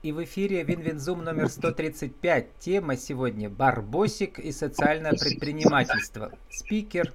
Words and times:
И 0.00 0.12
в 0.12 0.22
эфире 0.22 0.62
WinWinZoom 0.62 1.24
номер 1.24 1.48
135. 1.48 2.58
Тема 2.60 2.96
сегодня 2.96 3.50
«Барбосик 3.50 4.38
и 4.38 4.52
социальное 4.52 5.10
предпринимательство». 5.10 6.30
Спикер 6.48 7.10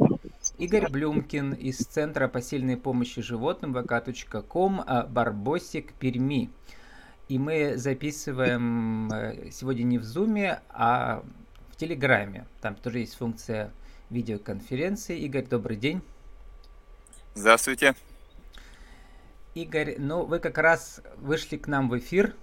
Игорь 0.57 0.89
Блюмкин 0.91 1.54
из 1.54 1.77
Центра 1.77 2.27
посильной 2.27 2.75
помощи 2.75 3.21
животным 3.21 3.73
vk.com 3.73 4.84
а 4.86 5.04
«Барбосик 5.04 5.93
Перми». 5.93 6.50
И 7.30 7.39
мы 7.39 7.77
записываем 7.77 9.09
э, 9.13 9.50
сегодня 9.52 9.84
не 9.84 9.97
в 9.97 10.04
Зуме, 10.04 10.59
а 10.68 11.23
в 11.71 11.77
Телеграме. 11.77 12.47
Там 12.59 12.75
тоже 12.75 13.00
есть 13.00 13.15
функция 13.15 13.71
видеоконференции. 14.09 15.18
Игорь, 15.20 15.45
добрый 15.45 15.77
день. 15.77 16.02
Здравствуйте. 17.34 17.95
Игорь, 19.55 19.95
ну 20.00 20.25
вы 20.25 20.39
как 20.39 20.57
раз 20.57 21.02
вышли 21.15 21.55
к 21.55 21.68
нам 21.68 21.88
в 21.88 21.97
эфир 21.97 22.36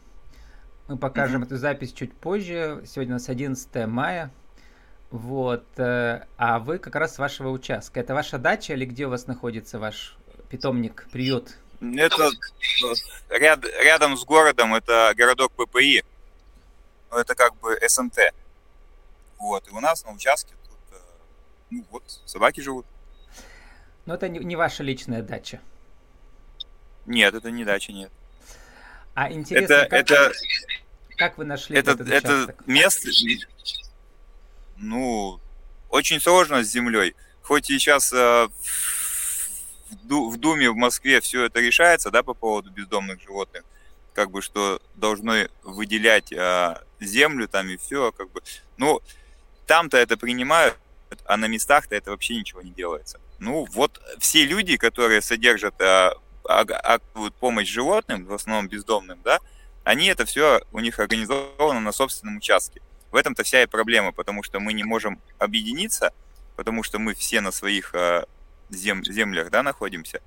мы 0.90 0.98
покажем 0.98 1.42
mm-hmm. 1.42 1.46
эту 1.46 1.56
запись 1.56 1.92
чуть 1.92 2.12
позже. 2.12 2.82
Сегодня 2.84 3.14
у 3.14 3.18
нас 3.18 3.28
11 3.28 3.86
мая. 3.86 4.30
Вот. 5.10 5.64
Э, 5.78 6.24
а 6.36 6.58
вы 6.58 6.78
как 6.78 6.96
раз 6.96 7.14
с 7.14 7.18
вашего 7.18 7.50
участка. 7.50 8.00
Это 8.00 8.12
ваша 8.12 8.38
дача 8.38 8.74
или 8.74 8.84
где 8.84 9.06
у 9.06 9.10
вас 9.10 9.26
находится 9.28 9.78
ваш 9.78 10.16
питомник, 10.50 11.06
приют? 11.12 11.56
Это 11.80 12.30
ряд, 13.30 13.64
рядом 13.82 14.16
с 14.16 14.24
городом, 14.24 14.74
это 14.74 15.12
городок 15.16 15.52
ППИ. 15.52 16.02
Это 17.12 17.34
как 17.34 17.56
бы 17.60 17.78
СНТ. 17.88 18.18
Вот. 19.38 19.68
И 19.68 19.70
у 19.70 19.80
нас 19.80 20.04
на 20.04 20.12
участке 20.12 20.54
тут, 20.68 20.98
э, 20.98 21.02
ну 21.70 21.86
вот, 21.90 22.02
собаки 22.26 22.60
живут. 22.60 22.84
Но 24.06 24.14
это 24.14 24.28
не, 24.28 24.40
не 24.40 24.56
ваша 24.56 24.82
личная 24.82 25.22
дача. 25.22 25.60
Нет, 27.06 27.32
это 27.34 27.50
не 27.50 27.64
дача, 27.64 27.92
нет. 27.92 28.10
А 29.14 29.30
интересно, 29.30 29.74
это, 29.74 29.86
как, 29.88 30.00
это, 30.00 30.32
как 31.20 31.36
вы 31.36 31.44
нашли 31.44 31.76
это, 31.76 31.90
этот 31.90 32.08
это 32.08 32.54
место, 32.64 33.10
ну, 34.78 35.38
очень 35.90 36.18
сложно 36.18 36.64
с 36.64 36.70
землей. 36.70 37.14
Хоть 37.42 37.68
и 37.68 37.78
сейчас 37.78 38.10
э, 38.10 38.48
в 40.08 40.36
Думе 40.38 40.70
в 40.70 40.76
Москве 40.76 41.20
все 41.20 41.44
это 41.44 41.60
решается, 41.60 42.10
да, 42.10 42.22
по 42.22 42.32
поводу 42.32 42.70
бездомных 42.70 43.20
животных, 43.20 43.64
как 44.14 44.30
бы 44.30 44.40
что 44.40 44.80
должны 44.94 45.50
выделять 45.62 46.32
э, 46.32 46.76
землю 47.00 47.48
там 47.48 47.68
и 47.68 47.76
все, 47.76 48.12
как 48.12 48.30
бы. 48.30 48.40
Ну, 48.78 49.02
там-то 49.66 49.98
это 49.98 50.16
принимают, 50.16 50.78
а 51.26 51.36
на 51.36 51.48
местах-то 51.48 51.94
это 51.94 52.12
вообще 52.12 52.36
ничего 52.36 52.62
не 52.62 52.70
делается. 52.70 53.20
Ну, 53.38 53.66
вот 53.72 54.00
все 54.20 54.46
люди, 54.46 54.78
которые 54.78 55.20
содержат 55.20 55.78
э, 55.82 56.12
оказывают 56.44 57.34
помощь 57.34 57.68
животным, 57.68 58.24
в 58.24 58.32
основном 58.32 58.68
бездомным, 58.68 59.20
да, 59.22 59.38
они 59.90 60.06
это 60.06 60.24
все 60.24 60.62
у 60.70 60.78
них 60.78 61.00
организовано 61.00 61.80
на 61.80 61.90
собственном 61.90 62.36
участке. 62.36 62.80
В 63.10 63.16
этом-то 63.16 63.42
вся 63.42 63.62
и 63.62 63.66
проблема, 63.66 64.12
потому 64.12 64.44
что 64.44 64.60
мы 64.60 64.72
не 64.72 64.84
можем 64.84 65.20
объединиться, 65.38 66.12
потому 66.54 66.84
что 66.84 67.00
мы 67.00 67.12
все 67.14 67.40
на 67.40 67.50
своих 67.50 67.92
э, 67.92 68.24
зем, 68.70 69.04
землях 69.04 69.50
да, 69.50 69.64
находимся. 69.64 70.22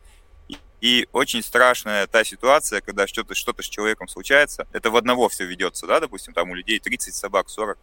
И, 0.49 0.57
и 0.81 1.07
очень 1.13 1.41
страшная 1.41 2.07
та 2.07 2.25
ситуация, 2.25 2.81
когда 2.81 3.07
что-то 3.07 3.35
что 3.35 3.55
с 3.57 3.65
человеком 3.65 4.09
случается, 4.09 4.67
это 4.73 4.91
в 4.91 4.97
одного 4.97 5.29
все 5.29 5.45
ведется, 5.45 5.87
да, 5.87 6.01
допустим, 6.01 6.33
там 6.33 6.51
у 6.51 6.55
людей 6.55 6.79
30 6.79 7.15
собак, 7.15 7.47
40. 7.47 7.77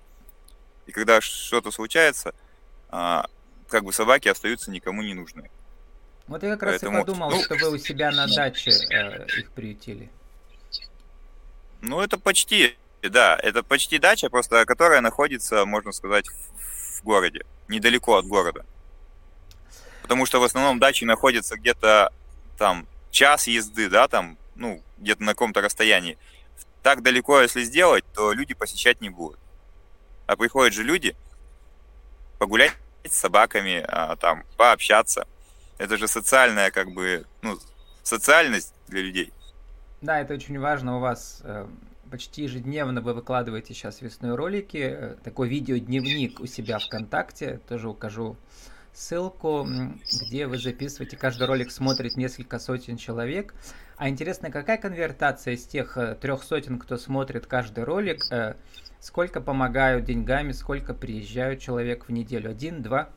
И 0.85 0.93
когда 0.93 1.23
что-то 1.23 1.71
случается, 1.71 2.35
а, 2.91 3.25
как 3.71 3.85
бы 3.85 3.95
собаки 3.95 4.29
остаются 4.29 4.71
никому 4.71 5.01
не 5.01 5.15
нужны. 5.15 5.51
Вот 6.27 6.43
я 6.43 6.51
как 6.51 6.65
раз 6.65 6.73
Поэтому... 6.73 6.99
и 6.99 7.01
подумал, 7.01 7.31
ну, 7.31 7.43
что 7.43 7.55
вы 7.55 7.71
у 7.71 7.79
себя 7.79 8.11
на 8.11 8.27
даче 8.27 8.71
э, 8.71 9.25
их 9.39 9.51
приютили. 9.53 10.11
Ну, 11.81 12.01
это 12.01 12.19
почти, 12.19 12.77
да, 13.03 13.39
это 13.43 13.63
почти 13.63 13.99
дача, 13.99 14.29
просто 14.29 14.65
которая 14.67 15.01
находится, 15.01 15.65
можно 15.65 15.93
сказать, 15.93 16.27
в, 16.29 17.03
городе, 17.03 17.45
недалеко 17.69 18.17
от 18.17 18.27
города. 18.27 18.67
Потому 20.03 20.27
что 20.27 20.41
в 20.41 20.45
основном 20.45 20.79
дачи 20.79 21.05
находятся 21.05 21.57
где-то 21.57 22.13
там 22.59 22.87
час 23.11 23.47
езды, 23.47 23.89
да, 23.89 24.07
там, 24.09 24.37
ну, 24.55 24.83
где-то 24.99 25.23
на 25.23 25.33
каком-то 25.33 25.63
расстоянии. 25.63 26.19
Так 26.83 27.03
далеко, 27.03 27.41
если 27.41 27.63
сделать, 27.63 28.05
то 28.15 28.33
люди 28.33 28.55
посещать 28.55 29.01
не 29.01 29.09
будут. 29.09 29.39
А 30.27 30.37
приходят 30.37 30.75
же 30.75 30.83
люди 30.83 31.17
погулять 32.39 32.77
с 33.05 33.17
собаками, 33.17 33.85
а, 33.89 34.17
там, 34.17 34.45
пообщаться– 34.57 35.27
это 35.81 35.97
же 35.97 36.09
социальная, 36.09 36.71
как 36.71 36.91
бы, 36.93 37.25
ну, 37.41 37.59
социальность 38.03 38.75
для 38.87 39.01
людей. 39.01 39.33
Да, 40.03 40.19
это 40.19 40.33
очень 40.33 40.59
важно. 40.59 40.97
У 40.97 41.01
вас 41.01 41.43
э, 41.45 41.67
почти 42.11 42.45
ежедневно 42.45 43.03
вы 43.03 43.13
выкладываете 43.13 43.75
сейчас 43.75 44.01
весной 44.01 44.35
ролики. 44.35 44.79
Э, 44.79 45.17
такой 45.23 45.49
видеодневник 45.51 46.41
у 46.41 46.47
себя 46.47 46.79
ВКонтакте. 46.79 47.61
Тоже 47.69 47.91
укажу 47.91 48.37
ссылку, 48.95 49.69
где 50.23 50.47
вы 50.47 50.57
записываете. 50.57 51.19
Каждый 51.19 51.47
ролик 51.47 51.71
смотрит 51.71 52.17
несколько 52.17 52.59
сотен 52.59 52.97
человек. 52.97 53.55
А 53.97 54.09
интересно, 54.09 54.51
какая 54.51 54.79
конвертация 54.79 55.53
из 55.53 55.67
тех 55.67 55.99
э, 55.99 56.15
трех 56.15 56.45
сотен, 56.45 56.79
кто 56.79 56.97
смотрит 56.97 57.47
каждый 57.47 57.85
ролик, 57.85 58.25
сколько 59.01 59.43
помогают 59.43 60.07
деньгами, 60.07 60.53
сколько 60.53 60.95
приезжают 60.95 61.61
человек 61.61 62.09
в 62.09 62.11
неделю? 62.11 62.51
Один, 62.51 62.81
два? 62.81 63.11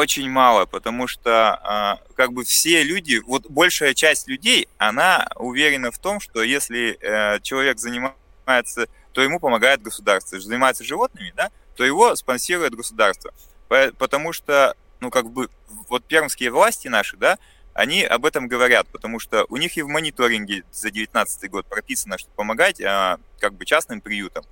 Очень 0.00 0.30
мало, 0.30 0.64
потому 0.64 1.06
что 1.06 1.54
а, 1.62 1.98
как 2.16 2.32
бы 2.32 2.44
все 2.44 2.82
люди, 2.82 3.20
вот 3.26 3.46
большая 3.50 3.92
часть 3.92 4.28
людей, 4.28 4.66
она 4.78 5.28
уверена 5.36 5.90
в 5.90 5.98
том, 5.98 6.20
что 6.20 6.42
если 6.42 6.98
э, 7.00 7.40
человек 7.42 7.78
занимается, 7.78 8.88
то 9.12 9.20
ему 9.20 9.38
помогает 9.38 9.82
государство. 9.82 10.40
Занимается 10.40 10.84
животными, 10.84 11.32
да, 11.36 11.50
то 11.76 11.84
его 11.84 12.16
спонсирует 12.16 12.74
государство. 12.74 13.32
Потому 13.68 14.32
что, 14.32 14.74
ну 15.00 15.10
как 15.10 15.30
бы, 15.30 15.50
вот 15.88 16.02
пермские 16.04 16.50
власти 16.50 16.88
наши, 16.88 17.18
да, 17.18 17.38
они 17.74 18.02
об 18.02 18.24
этом 18.24 18.48
говорят, 18.48 18.86
потому 18.88 19.18
что 19.18 19.44
у 19.50 19.58
них 19.58 19.76
и 19.76 19.82
в 19.82 19.88
мониторинге 19.88 20.64
за 20.72 20.90
2019 20.90 21.50
год 21.50 21.66
прописано, 21.66 22.16
что 22.16 22.30
помогать 22.30 22.80
а, 22.80 23.18
как 23.38 23.52
бы 23.54 23.66
частным 23.66 24.00
приютам. 24.00 24.44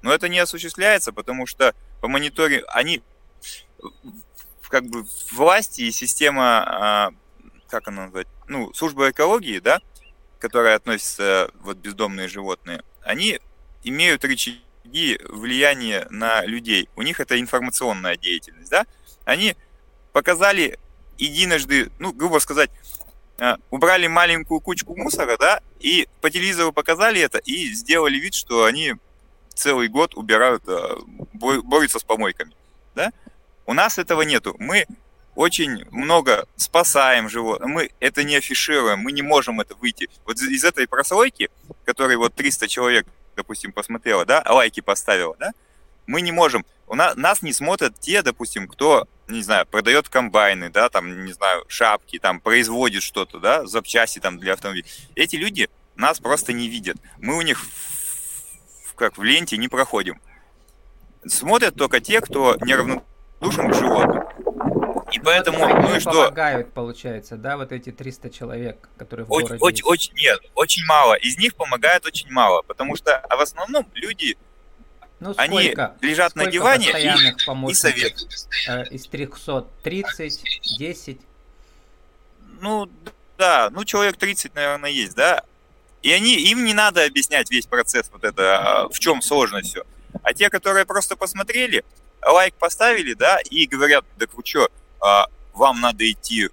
Но 0.00 0.14
это 0.14 0.28
не 0.28 0.38
осуществляется, 0.38 1.12
потому 1.12 1.46
что 1.46 1.74
по 2.00 2.08
мониторингу 2.08 2.66
они 2.68 3.02
как 4.68 4.84
бы 4.86 5.04
власти 5.32 5.82
и 5.82 5.90
система, 5.90 6.62
а, 6.66 7.10
как 7.68 7.88
она 7.88 8.04
назвать, 8.04 8.26
ну, 8.46 8.72
служба 8.74 9.10
экологии, 9.10 9.58
да, 9.58 9.80
которая 10.38 10.76
относится 10.76 11.50
вот 11.60 11.78
бездомные 11.78 12.28
животные, 12.28 12.82
они 13.02 13.40
имеют 13.82 14.24
рычаги 14.24 15.18
влияния 15.28 16.06
на 16.10 16.44
людей. 16.44 16.88
У 16.96 17.02
них 17.02 17.20
это 17.20 17.38
информационная 17.40 18.16
деятельность, 18.16 18.70
да. 18.70 18.86
Они 19.24 19.56
показали 20.12 20.78
единожды, 21.18 21.90
ну, 21.98 22.12
грубо 22.12 22.38
сказать, 22.38 22.70
а, 23.38 23.56
убрали 23.70 24.06
маленькую 24.06 24.60
кучку 24.60 24.96
мусора, 24.96 25.36
да, 25.38 25.60
и 25.80 26.08
по 26.20 26.30
телевизору 26.30 26.72
показали 26.72 27.20
это, 27.20 27.38
и 27.38 27.72
сделали 27.72 28.18
вид, 28.18 28.34
что 28.34 28.64
они 28.64 28.94
целый 29.54 29.88
год 29.88 30.14
убирают, 30.14 30.62
а, 30.66 30.96
борются 31.34 31.98
с 31.98 32.04
помойками, 32.04 32.52
да. 32.94 33.12
У 33.68 33.74
нас 33.74 33.98
этого 33.98 34.22
нету. 34.22 34.56
Мы 34.58 34.86
очень 35.34 35.84
много 35.90 36.48
спасаем 36.56 37.28
животных. 37.28 37.68
Мы 37.68 37.90
это 38.00 38.24
не 38.24 38.36
афишируем, 38.36 39.00
мы 39.00 39.12
не 39.12 39.20
можем 39.20 39.60
это 39.60 39.74
выйти. 39.74 40.08
Вот 40.24 40.40
из 40.40 40.64
этой 40.64 40.88
прослойки, 40.88 41.50
которой 41.84 42.16
вот 42.16 42.34
300 42.34 42.66
человек, 42.66 43.06
допустим, 43.36 43.72
посмотрело, 43.72 44.24
да, 44.24 44.42
лайки 44.48 44.80
поставило, 44.80 45.36
да, 45.38 45.50
мы 46.06 46.22
не 46.22 46.32
можем. 46.32 46.64
У 46.86 46.94
нас, 46.94 47.14
нас 47.16 47.42
не 47.42 47.52
смотрят 47.52 48.00
те, 48.00 48.22
допустим, 48.22 48.68
кто, 48.68 49.06
не 49.28 49.42
знаю, 49.42 49.66
продает 49.66 50.08
комбайны, 50.08 50.70
да, 50.70 50.88
там, 50.88 51.26
не 51.26 51.32
знаю, 51.34 51.66
шапки, 51.68 52.18
там, 52.18 52.40
производит 52.40 53.02
что-то, 53.02 53.38
да, 53.38 53.66
запчасти 53.66 54.18
там 54.18 54.38
для 54.38 54.54
автомобиля. 54.54 54.86
Эти 55.14 55.36
люди 55.36 55.68
нас 55.94 56.20
просто 56.20 56.54
не 56.54 56.68
видят. 56.70 56.96
Мы 57.18 57.36
у 57.36 57.42
них 57.42 57.60
в, 58.86 58.94
как 58.94 59.18
в 59.18 59.22
ленте 59.22 59.58
не 59.58 59.68
проходим. 59.68 60.18
Смотрят 61.26 61.74
только 61.74 62.00
те, 62.00 62.22
кто 62.22 62.56
неравнодушны 62.62 63.04
к 63.40 63.74
животным. 63.74 64.24
И 65.12 65.18
поэтому, 65.20 65.66
ну 65.66 65.96
и 65.96 66.00
что? 66.00 66.10
помогают, 66.10 66.72
получается, 66.72 67.36
да, 67.36 67.56
вот 67.56 67.72
эти 67.72 67.90
300 67.90 68.30
человек, 68.30 68.88
которые 68.98 69.26
в 69.26 69.32
очень, 69.32 69.56
городе 69.56 69.64
очень, 69.64 69.84
очень, 69.84 70.14
нет, 70.14 70.38
очень 70.54 70.84
мало. 70.86 71.14
Из 71.14 71.38
них 71.38 71.54
помогает 71.54 72.04
очень 72.04 72.30
мало, 72.30 72.62
потому 72.62 72.94
что 72.96 73.16
а 73.16 73.36
в 73.36 73.40
основном 73.40 73.86
люди, 73.94 74.36
ну, 75.20 75.32
сколько, 75.32 75.42
они 75.42 75.74
лежат 76.02 76.32
сколько 76.32 76.46
на 76.46 76.52
диване 76.52 76.86
и, 76.88 77.70
и 77.70 77.74
советуют. 77.74 78.48
Э, 78.68 78.84
из 78.90 79.06
330, 79.06 80.76
10? 80.78 81.20
Ну, 82.60 82.90
да, 83.38 83.70
ну 83.70 83.84
человек 83.84 84.16
30, 84.18 84.54
наверное, 84.54 84.90
есть, 84.90 85.14
да. 85.14 85.42
И 86.02 86.12
они, 86.12 86.34
им 86.34 86.64
не 86.64 86.74
надо 86.74 87.04
объяснять 87.04 87.50
весь 87.50 87.66
процесс 87.66 88.10
вот 88.12 88.24
это, 88.24 88.58
а, 88.58 88.88
в 88.88 88.98
чем 88.98 89.22
сложность 89.22 89.70
все. 89.70 89.84
А 90.22 90.32
те, 90.32 90.48
которые 90.50 90.84
просто 90.84 91.16
посмотрели, 91.16 91.84
лайк 92.22 92.54
поставили, 92.54 93.14
да, 93.14 93.38
и 93.50 93.66
говорят, 93.66 94.04
так 94.18 94.34
вы 94.34 94.42
что, 94.44 94.68
а, 95.00 95.26
вам 95.52 95.80
надо 95.80 96.10
идти 96.10 96.48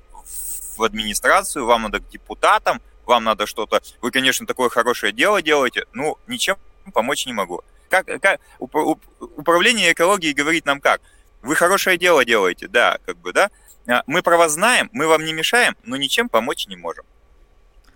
в 0.77 0.83
администрацию, 0.83 1.65
вам 1.65 1.83
надо 1.83 1.99
к 1.99 2.09
депутатам, 2.09 2.81
вам 3.05 3.23
надо 3.23 3.45
что-то, 3.45 3.81
вы, 4.01 4.11
конечно, 4.11 4.45
такое 4.45 4.69
хорошее 4.69 5.13
дело 5.13 5.41
делаете, 5.41 5.85
ну, 5.93 6.17
ничем 6.27 6.57
помочь 6.93 7.25
не 7.25 7.33
могу. 7.33 7.61
Как, 7.89 8.07
как 8.21 8.39
управление 8.59 9.93
экологией 9.93 10.33
говорит 10.33 10.65
нам 10.65 10.81
как? 10.81 11.01
Вы 11.41 11.55
хорошее 11.55 11.97
дело 11.97 12.25
делаете, 12.25 12.67
да, 12.67 12.97
как 13.05 13.17
бы, 13.17 13.31
да. 13.31 13.51
А, 13.87 14.03
мы 14.07 14.23
про 14.23 14.37
вас 14.37 14.53
знаем, 14.53 14.89
мы 14.91 15.07
вам 15.07 15.23
не 15.23 15.33
мешаем, 15.33 15.75
но 15.83 15.95
ничем 15.95 16.27
помочь 16.27 16.67
не 16.67 16.75
можем. 16.75 17.05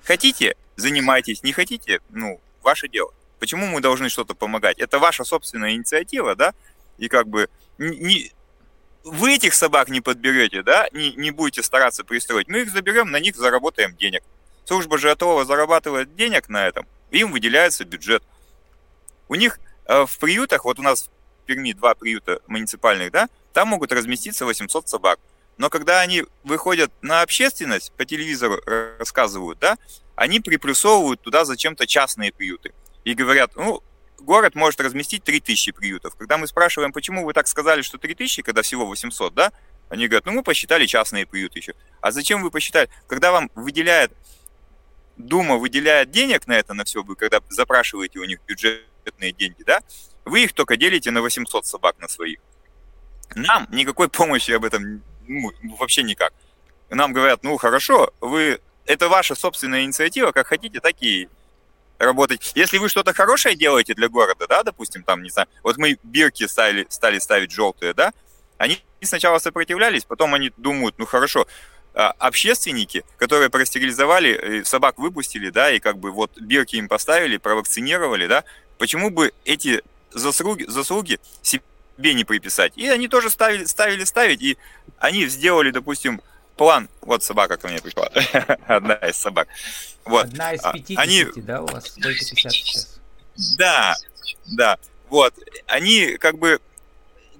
Хотите, 0.03 0.55
занимайтесь, 0.75 1.43
не 1.43 1.51
хотите, 1.51 2.01
ну, 2.09 2.39
ваше 2.61 2.87
дело. 2.87 3.11
Почему 3.39 3.67
мы 3.67 3.81
должны 3.81 4.09
что-то 4.09 4.35
помогать? 4.35 4.79
Это 4.79 4.99
ваша 4.99 5.23
собственная 5.23 5.73
инициатива, 5.73 6.35
да? 6.35 6.53
И 6.99 7.07
как 7.07 7.27
бы 7.27 7.49
не, 7.77 8.31
вы 9.03 9.35
этих 9.35 9.53
собак 9.53 9.89
не 9.89 10.01
подберете, 10.01 10.61
да, 10.61 10.87
не, 10.91 11.13
не 11.13 11.31
будете 11.31 11.63
стараться 11.63 12.03
пристроить, 12.03 12.47
мы 12.47 12.61
их 12.61 12.71
заберем, 12.71 13.09
на 13.09 13.19
них 13.19 13.35
заработаем 13.35 13.95
денег. 13.95 14.23
Служба 14.65 14.97
же 14.97 15.07
готова 15.07 15.45
зарабатывать 15.45 16.15
денег 16.15 16.49
на 16.49 16.67
этом, 16.67 16.85
им 17.09 17.31
выделяется 17.31 17.85
бюджет. 17.85 18.23
У 19.27 19.35
них 19.35 19.59
э, 19.85 20.05
в 20.05 20.19
приютах, 20.19 20.65
вот 20.65 20.79
у 20.79 20.83
нас 20.83 21.09
в 21.43 21.45
Перми 21.45 21.73
два 21.73 21.95
приюта 21.95 22.41
муниципальных, 22.47 23.11
да, 23.11 23.29
там 23.53 23.69
могут 23.69 23.91
разместиться 23.91 24.45
800 24.45 24.87
собак. 24.87 25.19
Но 25.57 25.69
когда 25.69 25.99
они 25.99 26.25
выходят 26.43 26.91
на 27.01 27.21
общественность, 27.21 27.91
по 27.93 28.05
телевизору 28.05 28.61
рассказывают, 28.97 29.59
да, 29.59 29.77
они 30.15 30.39
приплюсовывают 30.39 31.21
туда 31.21 31.45
зачем-то 31.45 31.85
частные 31.87 32.31
приюты. 32.31 32.73
И 33.03 33.13
говорят, 33.13 33.55
ну, 33.55 33.81
город 34.21 34.55
может 34.55 34.79
разместить 34.81 35.23
3000 35.23 35.71
приютов. 35.71 36.15
Когда 36.15 36.37
мы 36.37 36.47
спрашиваем, 36.47 36.91
почему 36.91 37.25
вы 37.25 37.33
так 37.33 37.47
сказали, 37.47 37.81
что 37.81 37.97
3000, 37.97 38.41
когда 38.41 38.61
всего 38.61 38.85
800, 38.85 39.33
да, 39.33 39.51
они 39.89 40.07
говорят, 40.07 40.25
ну, 40.25 40.33
мы 40.33 40.43
посчитали 40.43 40.85
частные 40.85 41.25
приюты 41.25 41.59
еще. 41.59 41.73
А 42.01 42.11
зачем 42.11 42.43
вы 42.43 42.51
посчитали? 42.51 42.89
Когда 43.07 43.31
вам 43.31 43.49
выделяет, 43.55 44.11
Дума 45.17 45.57
выделяет 45.57 46.11
денег 46.11 46.47
на 46.47 46.53
это, 46.53 46.73
на 46.73 46.85
все, 46.85 47.03
вы 47.03 47.15
когда 47.15 47.41
запрашиваете 47.49 48.19
у 48.19 48.23
них 48.23 48.39
бюджетные 48.47 49.33
деньги, 49.33 49.63
да, 49.63 49.81
вы 50.23 50.43
их 50.43 50.53
только 50.53 50.77
делите 50.77 51.11
на 51.11 51.21
800 51.21 51.65
собак 51.65 51.97
на 51.99 52.07
своих. 52.07 52.39
Нам 53.35 53.67
никакой 53.71 54.09
помощи 54.09 54.51
об 54.51 54.63
этом 54.63 55.03
ну, 55.27 55.51
вообще 55.77 56.03
никак. 56.03 56.33
Нам 56.89 57.13
говорят, 57.13 57.43
ну, 57.43 57.57
хорошо, 57.57 58.13
вы, 58.19 58.59
это 58.85 59.09
ваша 59.09 59.35
собственная 59.35 59.83
инициатива, 59.83 60.31
как 60.31 60.47
хотите, 60.47 60.79
так 60.79 60.95
и 61.01 61.29
работать. 61.99 62.51
Если 62.55 62.77
вы 62.77 62.89
что-то 62.89 63.13
хорошее 63.13 63.55
делаете 63.55 63.93
для 63.93 64.09
города, 64.09 64.47
да, 64.47 64.63
допустим, 64.63 65.03
там, 65.03 65.21
не 65.21 65.29
знаю, 65.29 65.47
вот 65.63 65.77
мы 65.77 65.97
бирки 66.03 66.47
стали, 66.47 66.87
стали 66.89 67.19
ставить 67.19 67.51
желтые, 67.51 67.93
да, 67.93 68.13
они 68.57 68.79
сначала 69.01 69.39
сопротивлялись, 69.39 70.05
потом 70.05 70.33
они 70.33 70.51
думают, 70.57 70.95
ну 70.97 71.05
хорошо, 71.05 71.45
а, 71.93 72.11
общественники, 72.19 73.03
которые 73.17 73.49
простерилизовали, 73.49 74.61
э, 74.61 74.63
собак 74.63 74.97
выпустили, 74.99 75.49
да, 75.49 75.71
и 75.71 75.79
как 75.79 75.97
бы 75.97 76.11
вот 76.11 76.39
бирки 76.39 76.75
им 76.75 76.87
поставили, 76.87 77.37
провакцинировали, 77.37 78.27
да, 78.27 78.43
почему 78.77 79.09
бы 79.09 79.33
эти 79.43 79.81
заслуги, 80.11 80.63
заслуги 80.67 81.19
себе 81.41 82.13
не 82.13 82.23
приписать? 82.23 82.73
И 82.77 82.87
они 82.87 83.07
тоже 83.07 83.29
ставили, 83.29 83.65
ставили, 83.65 84.03
ставить, 84.03 84.41
и 84.41 84.57
они 84.97 85.27
сделали, 85.27 85.71
допустим, 85.71 86.21
план, 86.59 86.89
вот 86.99 87.23
собака 87.23 87.55
ко 87.55 87.69
мне 87.69 87.79
пришла, 87.79 88.07
одна 88.67 88.95
из 88.95 89.15
собак. 89.15 89.47
Вот. 90.03 90.25
Одна 90.25 90.53
из 90.53 90.61
50, 90.61 90.97
а, 90.97 91.01
они... 91.01 91.25
да, 91.37 91.61
у 91.61 91.67
вас 91.67 91.87
сколько 91.87 92.19
50 92.19 92.51
сейчас? 92.51 92.99
Да, 93.57 93.95
да, 94.45 94.77
вот. 95.07 95.33
Они 95.67 96.17
как 96.17 96.37
бы 96.37 96.59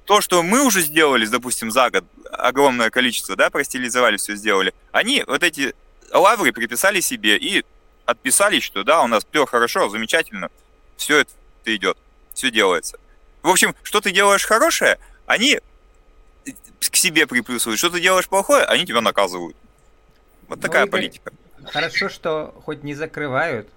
то, 0.06 0.22
что 0.22 0.42
мы 0.42 0.64
уже 0.64 0.82
сделали, 0.82 1.26
допустим, 1.26 1.70
за 1.70 1.90
год, 1.90 2.06
огромное 2.32 2.90
количество, 2.92 3.36
да, 3.36 3.50
простилизовали, 3.50 4.16
все 4.16 4.36
сделали, 4.36 4.74
они 4.94 5.26
вот 5.28 5.44
эти 5.44 5.76
лавры 6.14 6.54
приписали 6.54 7.02
себе 7.02 7.36
и 7.36 7.66
отписались, 8.06 8.64
что 8.64 8.86
да, 8.86 9.02
у 9.02 9.08
нас 9.08 9.26
все 9.30 9.46
хорошо, 9.46 9.90
замечательно, 9.90 10.50
все 10.96 11.20
это 11.20 11.32
идет, 11.66 11.98
все 12.34 12.52
делается. 12.52 12.98
В 13.42 13.50
общем, 13.50 13.76
что 13.84 14.00
ты 14.00 14.12
делаешь 14.12 14.46
хорошее, 14.46 14.98
они 15.26 15.60
к 16.80 16.96
себе 16.96 17.28
приплюсывают. 17.28 17.80
Что 17.80 17.90
ты 17.90 18.02
делаешь 18.02 18.28
плохое, 18.28 18.64
они 18.66 18.86
тебя 18.86 19.02
наказывают. 19.02 19.56
Вот 20.48 20.58
ну, 20.58 20.62
такая 20.62 20.86
Игорь, 20.86 20.92
политика. 20.92 21.32
Хорошо, 21.66 22.10
что 22.10 22.60
хоть 22.66 22.84
не 22.84 22.96
закрывают 22.96 23.70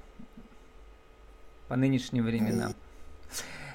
по 1.68 1.76
нынешним 1.76 2.24
временам. 2.24 2.74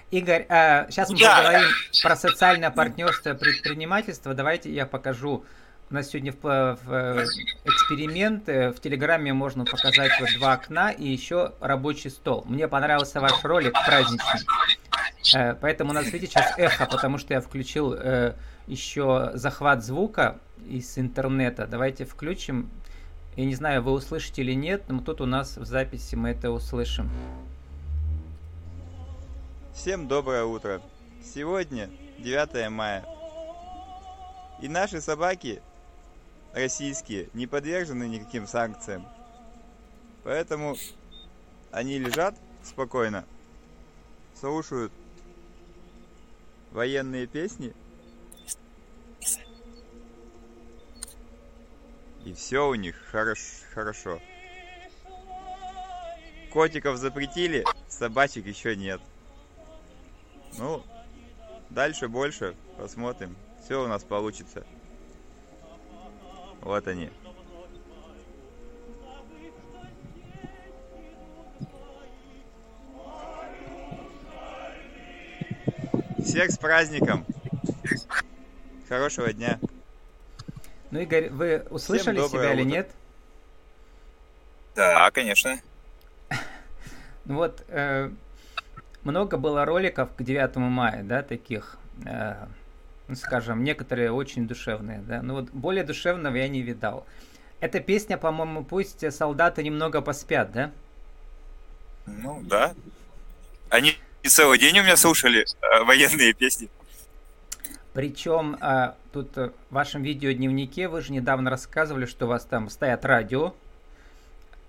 Игорь, 0.09 0.45
а, 0.49 0.87
сейчас 0.89 1.09
мы 1.09 1.19
да. 1.19 1.37
поговорим 1.37 1.69
про 2.01 2.15
социальное 2.15 2.71
партнерство 2.71 3.33
предпринимательства. 3.33 4.33
Давайте 4.33 4.71
я 4.71 4.85
покажу. 4.85 5.43
У 5.89 5.93
нас 5.93 6.09
сегодня 6.09 6.33
в, 6.33 6.77
в 6.83 7.25
эксперимент. 7.65 8.47
В 8.47 8.79
Телеграме 8.81 9.33
можно 9.33 9.63
показать 9.63 10.11
вот 10.19 10.29
два 10.37 10.53
окна 10.53 10.91
и 10.91 11.07
еще 11.07 11.53
рабочий 11.61 12.09
стол. 12.09 12.43
Мне 12.45 12.67
понравился 12.67 13.21
ваш 13.21 13.43
ролик 13.43 13.73
праздничный. 13.85 14.41
Э, 15.33 15.55
поэтому 15.55 15.91
у 15.91 15.93
нас, 15.93 16.05
видите, 16.05 16.33
сейчас 16.33 16.57
эхо, 16.57 16.85
потому 16.85 17.17
что 17.17 17.33
я 17.33 17.41
включил 17.41 17.93
э, 17.93 18.35
еще 18.67 19.31
захват 19.33 19.83
звука 19.83 20.39
из 20.67 20.97
интернета. 20.97 21.67
Давайте 21.67 22.05
включим. 22.05 22.69
Я 23.35 23.45
не 23.45 23.55
знаю, 23.55 23.83
вы 23.83 23.91
услышите 23.91 24.41
или 24.41 24.53
нет, 24.53 24.83
но 24.87 25.01
тут 25.01 25.21
у 25.21 25.25
нас 25.25 25.57
в 25.57 25.65
записи 25.65 26.15
мы 26.15 26.29
это 26.29 26.51
услышим. 26.51 27.09
Всем 29.73 30.07
доброе 30.07 30.43
утро. 30.43 30.81
Сегодня 31.23 31.89
9 32.19 32.69
мая. 32.71 33.05
И 34.61 34.67
наши 34.67 35.01
собаки 35.01 35.61
российские 36.53 37.29
не 37.33 37.45
подвержены 37.45 38.07
никаким 38.07 38.47
санкциям. 38.47 39.05
Поэтому 40.23 40.75
они 41.71 41.99
лежат 41.99 42.35
спокойно, 42.63 43.23
слушают 44.39 44.91
военные 46.77 47.25
песни. 47.25 47.73
И 52.23 52.33
все 52.35 52.67
у 52.67 52.75
них 52.75 52.95
хорош, 53.09 53.39
хорошо. 53.73 54.21
Котиков 56.53 56.97
запретили, 56.97 57.65
собачек 57.89 58.45
еще 58.45 58.75
нет. 58.75 59.01
Ну, 60.59 60.83
дальше 61.71 62.09
больше, 62.09 62.55
посмотрим. 62.77 63.35
Все 63.65 63.83
у 63.83 63.87
нас 63.87 64.03
получится. 64.03 64.63
Вот 66.61 66.87
они. 66.87 67.09
Всех 76.37 76.51
с 76.51 76.57
праздником! 76.59 77.25
Хорошего 78.87 79.33
дня! 79.33 79.57
Ну, 80.91 80.99
Игорь, 80.99 81.31
вы 81.31 81.65
услышали 81.71 82.19
себя 82.27 82.53
или 82.53 82.61
нет? 82.61 82.91
Да, 84.75 85.09
конечно. 85.09 85.59
Ну 87.25 87.37
вот, 87.37 87.65
э, 87.69 88.11
много 89.01 89.37
было 89.37 89.65
роликов 89.65 90.13
к 90.15 90.21
9 90.21 90.57
мая, 90.57 91.01
да, 91.01 91.23
таких, 91.23 91.79
э, 92.05 92.45
ну, 93.07 93.15
скажем, 93.15 93.63
некоторые 93.63 94.11
очень 94.11 94.47
душевные, 94.47 94.99
да. 94.99 95.23
Ну 95.23 95.33
вот 95.33 95.49
более 95.49 95.83
душевного 95.83 96.35
я 96.35 96.47
не 96.47 96.61
видал. 96.61 97.07
Эта 97.61 97.79
песня, 97.79 98.15
по-моему, 98.15 98.63
пусть 98.63 99.11
солдаты 99.11 99.63
немного 99.63 100.01
поспят, 100.01 100.51
да? 100.51 100.71
Ну, 102.05 102.43
да. 102.43 102.75
Они 103.71 103.97
целый 104.27 104.57
день 104.57 104.79
у 104.79 104.83
меня 104.83 104.97
слушали 104.97 105.45
э, 105.45 105.83
военные 105.83 106.33
песни. 106.33 106.69
Причем 107.93 108.57
а, 108.61 108.95
тут 109.11 109.37
э, 109.37 109.49
в 109.69 109.73
вашем 109.73 110.03
видеодневнике 110.03 110.87
вы 110.87 111.01
же 111.01 111.11
недавно 111.11 111.49
рассказывали, 111.49 112.05
что 112.05 112.25
у 112.25 112.29
вас 112.29 112.45
там 112.45 112.69
стоят 112.69 113.03
радио. 113.05 113.55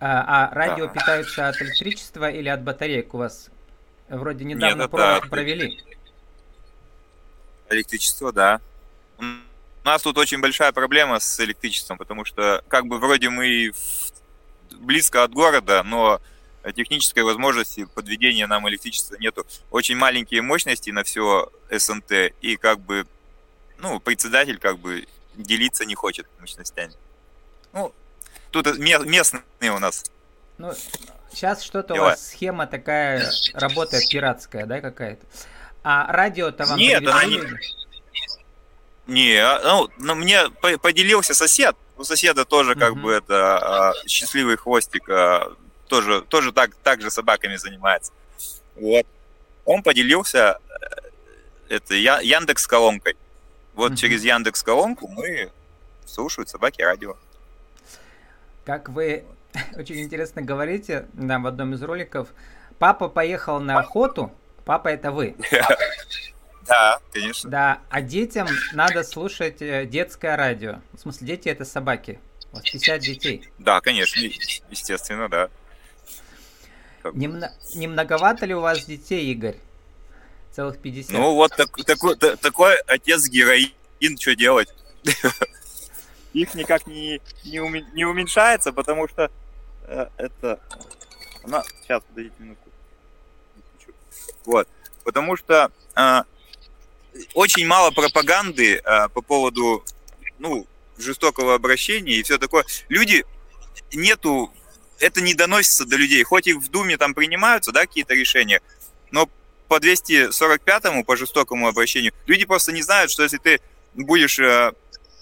А, 0.00 0.48
а 0.50 0.54
радио 0.54 0.86
да. 0.86 0.92
питаются 0.92 1.48
от 1.48 1.60
электричества 1.60 2.30
или 2.30 2.48
от 2.48 2.62
батареек 2.62 3.12
у 3.14 3.18
вас? 3.18 3.50
Вроде 4.08 4.44
недавно 4.44 4.82
Нет, 4.82 4.90
провод 4.90 5.18
это... 5.18 5.28
провели. 5.28 5.78
Электричество, 7.68 8.32
да. 8.32 8.60
У 9.18 9.24
нас 9.84 10.00
тут 10.02 10.16
очень 10.16 10.40
большая 10.40 10.72
проблема 10.72 11.18
с 11.18 11.38
электричеством, 11.40 11.98
потому 11.98 12.24
что 12.24 12.64
как 12.68 12.86
бы 12.86 12.98
вроде 12.98 13.28
мы 13.28 13.72
близко 14.80 15.22
от 15.22 15.32
города, 15.32 15.82
но 15.82 16.20
технической 16.74 17.22
возможности 17.22 17.84
подведения 17.94 18.46
нам 18.46 18.68
электричества 18.68 19.16
нету. 19.18 19.46
Очень 19.70 19.96
маленькие 19.96 20.42
мощности 20.42 20.90
на 20.90 21.04
все 21.04 21.50
СНТ, 21.70 22.12
и 22.40 22.56
как 22.56 22.80
бы, 22.80 23.06
ну, 23.78 24.00
председатель 24.00 24.58
как 24.58 24.78
бы 24.78 25.06
делиться 25.34 25.84
не 25.84 25.94
хочет 25.94 26.26
мощностями. 26.40 26.92
Ну, 27.72 27.94
тут 28.50 28.78
местные 28.78 29.42
у 29.74 29.78
нас. 29.78 30.04
Ну, 30.58 30.72
сейчас 31.32 31.62
что-то 31.62 31.94
у 31.94 31.98
вас 31.98 32.30
схема 32.30 32.66
такая 32.66 33.30
работает 33.54 34.08
пиратская, 34.08 34.66
да, 34.66 34.80
какая-то. 34.80 35.24
А 35.84 36.12
радио-то 36.12 36.66
вам 36.66 36.78
Нет, 36.78 37.06
она 37.06 37.24
не... 37.24 37.40
Не, 39.06 39.36
а, 39.36 39.60
ну, 39.64 39.88
ну, 39.98 40.14
мне 40.16 40.50
поделился 40.50 41.32
сосед, 41.32 41.74
у 41.96 42.04
соседа 42.04 42.44
тоже 42.44 42.74
как 42.74 42.92
Мгм. 42.92 43.02
бы 43.02 43.12
это 43.12 43.88
а, 43.88 43.92
счастливый 44.06 44.56
хвостик, 44.58 45.08
а, 45.08 45.56
тоже, 45.88 46.22
тоже 46.22 46.52
так, 46.52 46.74
так 46.76 47.00
же 47.00 47.10
собаками 47.10 47.56
занимается. 47.56 48.12
Вот. 48.76 49.06
Он 49.64 49.82
поделился 49.82 50.58
э, 51.68 51.74
это 51.74 51.94
Яндекс 51.94 52.66
колонкой. 52.66 53.16
Вот 53.74 53.90
Мгм. 53.90 53.96
через 53.96 54.24
Яндекс 54.24 54.62
колонку 54.62 55.08
мы 55.08 55.50
слушают 56.06 56.48
собаки 56.48 56.82
радио. 56.82 57.16
Как 58.64 58.88
вы 58.88 59.24
очень 59.76 60.00
интересно 60.00 60.42
говорите 60.42 61.06
да, 61.12 61.38
в 61.38 61.46
одном 61.46 61.74
из 61.74 61.82
роликов, 61.82 62.28
папа 62.78 63.08
поехал 63.08 63.60
на 63.60 63.78
охоту, 63.80 64.32
папа 64.64 64.88
это 64.88 65.10
вы. 65.10 65.34
Да, 66.66 66.98
конечно. 67.14 67.48
Да, 67.48 67.78
а 67.88 68.02
детям 68.02 68.46
надо 68.74 69.02
слушать 69.02 69.62
э, 69.62 69.86
детское 69.86 70.36
радио. 70.36 70.80
В 70.92 70.98
смысле, 70.98 71.26
дети 71.26 71.48
это 71.48 71.64
собаки. 71.64 72.18
Вас 72.52 72.62
50 72.62 73.00
детей. 73.00 73.48
Да, 73.58 73.80
конечно, 73.80 74.20
естественно, 74.68 75.30
да. 75.30 75.48
Как 77.08 77.14
бы. 77.14 77.20
Не, 77.20 77.28
мно- 77.28 77.50
не 77.74 77.86
многовато 77.86 78.44
ли 78.44 78.54
у 78.54 78.60
вас 78.60 78.84
детей, 78.84 79.32
Игорь? 79.32 79.56
Целых 80.52 80.78
50. 80.78 81.12
Ну 81.12 81.34
вот 81.34 81.56
так- 81.56 81.74
такой, 81.86 82.16
та- 82.16 82.36
такой 82.36 82.76
отец 82.86 83.26
героин, 83.28 83.72
что 84.18 84.36
делать? 84.36 84.68
Их 86.34 86.54
никак 86.54 86.86
не, 86.86 87.22
не, 87.44 87.58
уме- 87.60 87.86
не 87.94 88.04
уменьшается, 88.04 88.74
потому 88.74 89.08
что 89.08 89.30
э, 89.84 90.06
это... 90.18 90.60
Она... 91.44 91.62
Сейчас, 91.82 92.02
подождите 92.02 92.34
минутку. 92.40 92.68
Вот. 94.44 94.68
Потому 95.02 95.34
что 95.38 95.72
э, 95.96 96.22
очень 97.32 97.66
мало 97.66 97.90
пропаганды 97.90 98.82
э, 98.84 99.08
по 99.08 99.22
поводу 99.22 99.82
ну, 100.38 100.66
жестокого 100.98 101.54
обращения 101.54 102.16
и 102.16 102.22
все 102.22 102.36
такое. 102.36 102.66
Люди 102.90 103.24
нету... 103.94 104.52
Это 104.98 105.20
не 105.20 105.34
доносится 105.34 105.84
до 105.84 105.96
людей. 105.96 106.22
Хоть 106.22 106.46
и 106.46 106.52
в 106.52 106.68
Думе 106.68 106.96
там 106.96 107.14
принимаются, 107.14 107.72
да, 107.72 107.82
какие-то 107.82 108.14
решения, 108.14 108.60
но 109.10 109.28
по 109.68 109.78
245-му, 109.78 111.04
по 111.04 111.16
жестокому 111.16 111.68
обращению, 111.68 112.12
люди 112.26 112.44
просто 112.44 112.72
не 112.72 112.82
знают, 112.82 113.10
что 113.10 113.22
если 113.22 113.38
ты 113.38 113.60
будешь 113.94 114.38
э, 114.38 114.72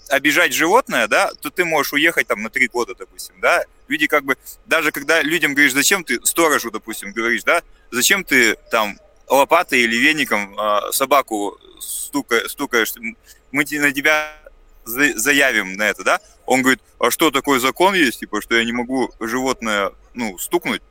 обижать 0.09 0.53
животное, 0.53 1.07
да, 1.07 1.31
то 1.41 1.49
ты 1.49 1.65
можешь 1.65 1.93
уехать 1.93 2.27
там 2.27 2.41
на 2.41 2.49
три 2.49 2.67
года, 2.67 2.95
допустим, 2.95 3.35
да. 3.41 3.63
Люди 3.87 4.07
как 4.07 4.23
бы, 4.23 4.37
даже 4.65 4.91
когда 4.91 5.21
людям 5.21 5.53
говоришь, 5.53 5.73
зачем 5.73 6.03
ты 6.03 6.19
сторожу, 6.25 6.71
допустим, 6.71 7.11
говоришь, 7.11 7.43
да, 7.43 7.61
зачем 7.91 8.23
ты 8.23 8.55
там 8.71 8.99
лопатой 9.27 9.81
или 9.81 9.97
веником 9.97 10.57
э, 10.57 10.91
собаку 10.91 11.57
стука, 11.79 12.47
стукаешь, 12.47 12.93
мы 13.51 13.65
на 13.69 13.91
тебя 13.91 14.33
заявим 14.87 15.73
на 15.73 15.83
это, 15.83 16.03
да? 16.03 16.21
Он 16.45 16.61
говорит, 16.61 16.81
а 16.99 17.11
что, 17.11 17.31
такой 17.31 17.59
закон 17.59 17.93
есть, 17.93 18.19
типа, 18.19 18.41
что 18.41 18.55
я 18.55 18.65
не 18.65 18.71
могу 18.71 19.11
животное, 19.19 19.91
ну, 20.13 20.37
стукнуть? 20.37 20.81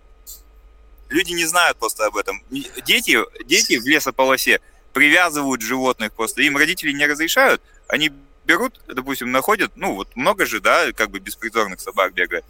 Люди 1.09 1.33
не 1.33 1.45
знают 1.45 1.79
просто 1.79 2.07
об 2.07 2.17
этом. 2.17 2.43
Дети, 2.51 3.19
дети 3.45 3.79
в 3.79 3.87
лесополосе 3.87 4.61
привязывают 4.93 5.63
животных 5.63 6.13
просто. 6.13 6.43
Им 6.43 6.57
родители 6.57 6.93
не 6.93 7.07
разрешают. 7.07 7.63
Они 7.89 8.11
берут, 8.47 8.81
допустим, 8.87 9.33
находят, 9.33 9.73
ну 9.77 9.95
вот 9.95 10.15
много 10.17 10.47
же, 10.47 10.61
да, 10.61 10.93
как 10.93 11.11
бы 11.11 11.19
беспризорных 11.19 11.81
собак 11.81 12.15
бегает. 12.15 12.45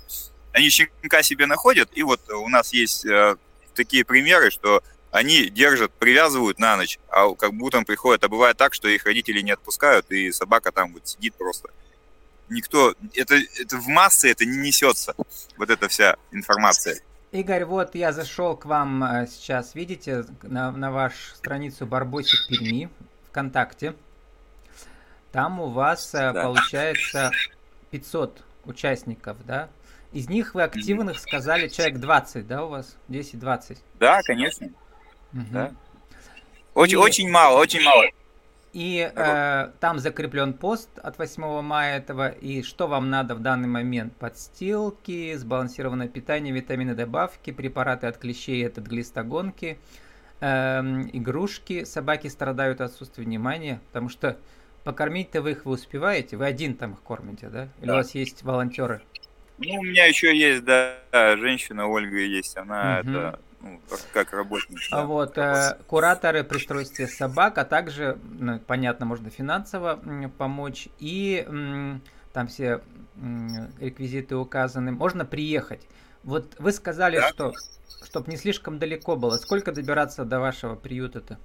Они 0.52 0.68
щенка 0.68 1.22
себе 1.22 1.46
находят, 1.46 1.90
и 1.92 2.02
вот 2.02 2.20
у 2.30 2.48
нас 2.48 2.72
есть 2.72 3.04
э, 3.04 3.36
такие 3.74 4.04
примеры, 4.04 4.50
что 4.50 4.82
они 5.16 5.48
держат, 5.48 5.92
привязывают 5.92 6.58
на 6.58 6.76
ночь, 6.76 6.98
а 7.08 7.34
как 7.34 7.52
утром 7.54 7.84
приходят, 7.86 8.22
а 8.22 8.28
бывает 8.28 8.58
так, 8.58 8.74
что 8.74 8.86
их 8.86 9.06
родители 9.06 9.40
не 9.40 9.50
отпускают, 9.52 10.10
и 10.10 10.30
собака 10.30 10.72
там 10.72 10.92
вот 10.92 11.08
сидит 11.08 11.34
просто. 11.34 11.70
Никто, 12.50 12.94
это, 13.14 13.36
это 13.58 13.76
в 13.78 13.88
массы 13.88 14.30
это 14.30 14.44
не 14.44 14.58
несется, 14.58 15.14
вот 15.56 15.70
эта 15.70 15.88
вся 15.88 16.16
информация. 16.32 17.00
Игорь, 17.32 17.64
вот 17.64 17.94
я 17.94 18.12
зашел 18.12 18.56
к 18.56 18.66
вам 18.66 19.02
э, 19.02 19.26
сейчас, 19.26 19.74
видите, 19.74 20.26
на, 20.42 20.70
на 20.70 20.92
вашу 20.92 21.34
страницу 21.34 21.86
Барбосик 21.86 22.48
Перми 22.48 22.88
ВКонтакте. 23.30 23.94
Там 25.32 25.60
у 25.60 25.68
вас 25.68 26.14
э, 26.14 26.32
Да. 26.32 26.42
получается 26.42 27.30
500 27.90 28.42
участников, 28.66 29.38
да? 29.44 29.68
Из 30.12 30.28
них 30.28 30.54
вы 30.54 30.62
активных 30.62 31.18
сказали 31.18 31.68
человек 31.68 31.98
20, 31.98 32.46
да, 32.46 32.64
у 32.64 32.68
вас? 32.68 32.96
10-20. 33.08 33.78
Да, 33.98 34.20
конечно. 34.22 34.68
Мгм. 35.36 35.46
Да. 35.52 35.72
Очень, 36.74 36.94
И- 36.98 37.02
очень 37.02 37.30
мало, 37.30 37.58
очень 37.60 37.82
мало. 37.82 38.04
И 38.72 39.10
э, 39.14 39.70
там 39.80 39.98
закреплен 39.98 40.52
пост 40.52 40.90
от 41.02 41.18
8 41.18 41.62
мая 41.62 41.96
этого. 41.96 42.28
И 42.28 42.62
что 42.62 42.86
вам 42.88 43.08
надо 43.08 43.34
в 43.34 43.40
данный 43.40 43.68
момент? 43.68 44.14
Подстилки, 44.16 45.34
сбалансированное 45.36 46.08
питание, 46.08 46.52
витамины, 46.52 46.94
добавки, 46.94 47.52
препараты 47.52 48.06
от 48.06 48.18
клещей, 48.18 48.66
от 48.66 48.76
глистогонки, 48.78 49.78
эм, 50.40 51.08
игрушки. 51.12 51.84
Собаки 51.84 52.28
страдают 52.28 52.82
от 52.82 52.90
отсутствия 52.90 53.24
внимания, 53.24 53.80
потому 53.88 54.10
что 54.10 54.36
покормить-то 54.84 55.40
вы 55.40 55.52
их 55.52 55.64
вы 55.64 55.72
успеваете. 55.72 56.36
Вы 56.36 56.44
один 56.44 56.74
там 56.74 56.92
их 56.92 57.00
кормите, 57.00 57.48
да? 57.48 57.68
Или 57.78 57.86
Да. 57.86 57.94
у 57.94 57.96
вас 57.96 58.14
есть 58.14 58.42
волонтеры? 58.42 59.00
Ну, 59.58 59.74
у 59.80 59.82
меня 59.84 60.04
еще 60.04 60.36
есть, 60.36 60.64
да, 60.64 60.96
женщина 61.38 61.86
Ольга 61.86 62.18
есть, 62.18 62.58
она 62.58 63.00
Мгм. 63.02 63.16
это, 63.16 63.40
ну, 63.66 63.80
как- 63.88 64.28
как 64.28 64.32
да, 64.90 65.04
вот 65.06 65.38
э, 65.38 65.78
кураторы 65.86 66.44
при 66.44 66.58
строительстве 66.58 67.06
собак, 67.08 67.58
а 67.58 67.64
также, 67.64 68.18
ну, 68.38 68.58
понятно, 68.58 69.06
можно 69.06 69.30
финансово 69.30 70.00
помочь. 70.38 70.88
И 70.98 71.46
там 72.32 72.48
все 72.48 72.82
реквизиты 73.80 74.36
указаны. 74.36 74.92
Можно 74.92 75.24
приехать. 75.24 75.86
Вот 76.22 76.54
вы 76.58 76.72
сказали, 76.72 77.16
Да. 77.18 77.28
что 77.28 77.52
чтобы 78.04 78.30
не 78.30 78.36
слишком 78.36 78.78
далеко 78.78 79.16
было. 79.16 79.36
Сколько 79.36 79.72
добираться 79.72 80.24
до 80.24 80.38
вашего 80.40 80.74
приюта-то? 80.74 81.38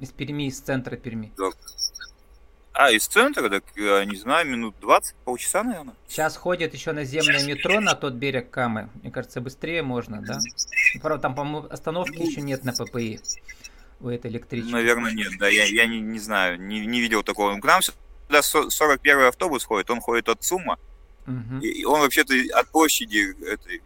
Из 0.00 0.10
Перми, 0.10 0.48
из 0.48 0.58
центра 0.58 0.96
Перми. 0.96 1.32
А, 2.74 2.90
из 2.90 3.06
центра, 3.06 3.48
так, 3.50 3.64
я 3.76 4.04
не 4.06 4.16
знаю, 4.16 4.46
минут 4.48 4.74
20, 4.80 5.14
полчаса, 5.24 5.62
наверное. 5.62 5.94
Сейчас 6.08 6.36
ходит 6.36 6.72
еще 6.72 6.92
наземное 6.92 7.44
метро 7.44 7.80
на 7.80 7.94
тот 7.94 8.14
берег 8.14 8.50
Камы. 8.50 8.88
Мне 9.02 9.10
кажется, 9.10 9.40
быстрее 9.42 9.82
можно, 9.82 10.22
да? 10.22 10.38
Правда, 11.02 11.20
там, 11.22 11.34
по-моему, 11.34 11.68
остановки 11.70 12.16
еще 12.22 12.40
нет 12.40 12.64
на 12.64 12.72
ППИ 12.72 13.20
у 14.00 14.08
этой 14.08 14.30
электрички. 14.30 14.70
Наверное, 14.70 15.12
нет, 15.12 15.32
да, 15.38 15.48
я, 15.48 15.64
я 15.64 15.86
не, 15.86 16.00
не 16.00 16.18
знаю, 16.18 16.60
не, 16.60 16.86
не 16.86 17.00
видел 17.00 17.22
такого. 17.22 17.58
К 17.60 17.64
нам 17.64 17.82
сюда 17.82 18.40
со- 18.42 18.70
41 18.70 19.20
автобус 19.28 19.64
ходит, 19.64 19.90
он 19.90 20.00
ходит 20.00 20.28
от 20.30 20.42
Сумма, 20.42 20.78
Мгм. 21.26 21.60
и 21.60 21.68
и 21.68 21.84
он 21.84 22.00
вообще-то 22.00 22.34
от 22.54 22.68
площади 22.68 23.32
этой, 23.46 23.80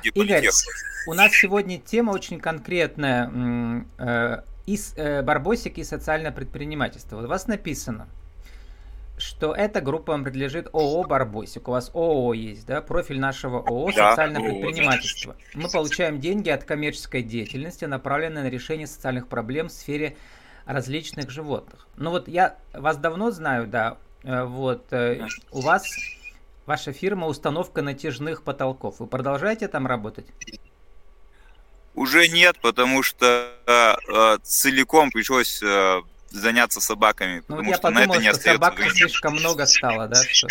где 0.00 0.08
Игорь. 0.10 0.48
У 1.08 1.12
нас 1.14 1.32
сегодня 1.32 1.78
тема 1.78 2.12
очень 2.12 2.40
конкретная. 2.40 3.30
М, 4.66 4.72
э, 4.72 4.72
из, 4.72 4.94
э, 4.96 5.22
Барбосик 5.22 5.78
и 5.78 5.84
социальное 5.84 6.32
предпринимательство. 6.32 7.16
Вот 7.16 7.24
у 7.24 7.28
вас 7.28 7.46
написано, 7.46 8.08
что 9.18 9.54
эта 9.54 9.80
группа 9.80 10.12
вам 10.12 10.24
принадлежит 10.24 10.68
ООО 10.74 11.04
«Барбосик». 11.04 11.68
У 11.68 11.70
вас 11.70 11.90
ООО 11.94 12.34
есть, 12.34 12.66
да? 12.66 12.82
Профиль 12.82 13.18
нашего 13.18 13.60
ООО 13.60 13.92
Да, 13.94 14.10
«Социальное 14.10 14.40
ООО, 14.42 14.50
предпринимательство». 14.50 15.36
Мы 15.54 15.70
получаем 15.70 16.20
деньги 16.20 16.50
от 16.50 16.64
коммерческой 16.64 17.22
деятельности, 17.22 17.86
направленной 17.86 18.42
на 18.42 18.50
решение 18.50 18.86
социальных 18.86 19.28
проблем 19.28 19.68
в 19.68 19.72
сфере 19.72 20.16
различных 20.66 21.30
животных. 21.30 21.86
Ну 21.96 22.10
вот 22.10 22.28
я 22.28 22.56
вас 22.74 22.98
давно 22.98 23.30
знаю, 23.30 23.66
да, 23.66 23.98
э, 24.22 24.44
вот 24.44 24.92
э, 24.92 25.26
у 25.52 25.60
вас 25.60 25.84
ваша 26.66 26.92
фирма 26.92 27.28
установка 27.28 27.82
натяжных 27.82 28.42
потолков. 28.42 28.98
Вы 28.98 29.06
продолжаете 29.06 29.68
там 29.68 29.86
работать? 29.86 30.26
Уже 31.96 32.28
нет, 32.28 32.58
потому 32.60 33.02
что 33.02 33.50
э, 33.66 34.38
целиком 34.44 35.10
пришлось 35.10 35.62
э, 35.62 36.02
заняться 36.30 36.80
собаками, 36.80 37.42
Ну 37.48 37.56
потому 37.56 37.70
я 37.70 37.76
что 37.76 37.90
на 37.90 37.98
это 38.00 38.08
подумал, 38.08 38.20
не 38.20 38.28
что 38.28 38.36
остается 38.38 38.62
собак 38.64 38.78
времени. 38.78 38.96
слишком 38.98 39.32
много 39.34 39.66
стало, 39.66 40.06
да, 40.06 40.22
что 40.22 40.46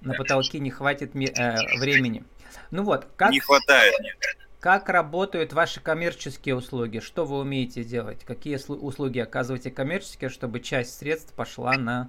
на 0.00 0.14
потолке 0.14 0.60
не 0.60 0.70
хватит 0.70 1.14
э, 1.16 1.78
времени. 1.78 2.24
Ну 2.70 2.84
вот, 2.84 3.06
как, 3.16 3.32
Не 3.32 3.40
хватает. 3.40 3.94
нет. 4.00 4.16
как 4.60 4.88
работают 4.88 5.52
ваши 5.52 5.80
коммерческие 5.80 6.54
услуги? 6.54 7.00
Что 7.00 7.24
вы 7.24 7.38
умеете 7.38 7.82
делать? 7.82 8.24
Какие 8.24 8.56
слу- 8.56 8.78
услуги 8.78 9.18
оказываете 9.18 9.70
коммерческие, 9.72 10.30
чтобы 10.30 10.60
часть 10.60 10.96
средств 10.98 11.32
пошла 11.34 11.76
на, 11.76 12.08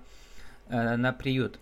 э, 0.69 0.95
на 0.95 1.11
приют? 1.11 1.59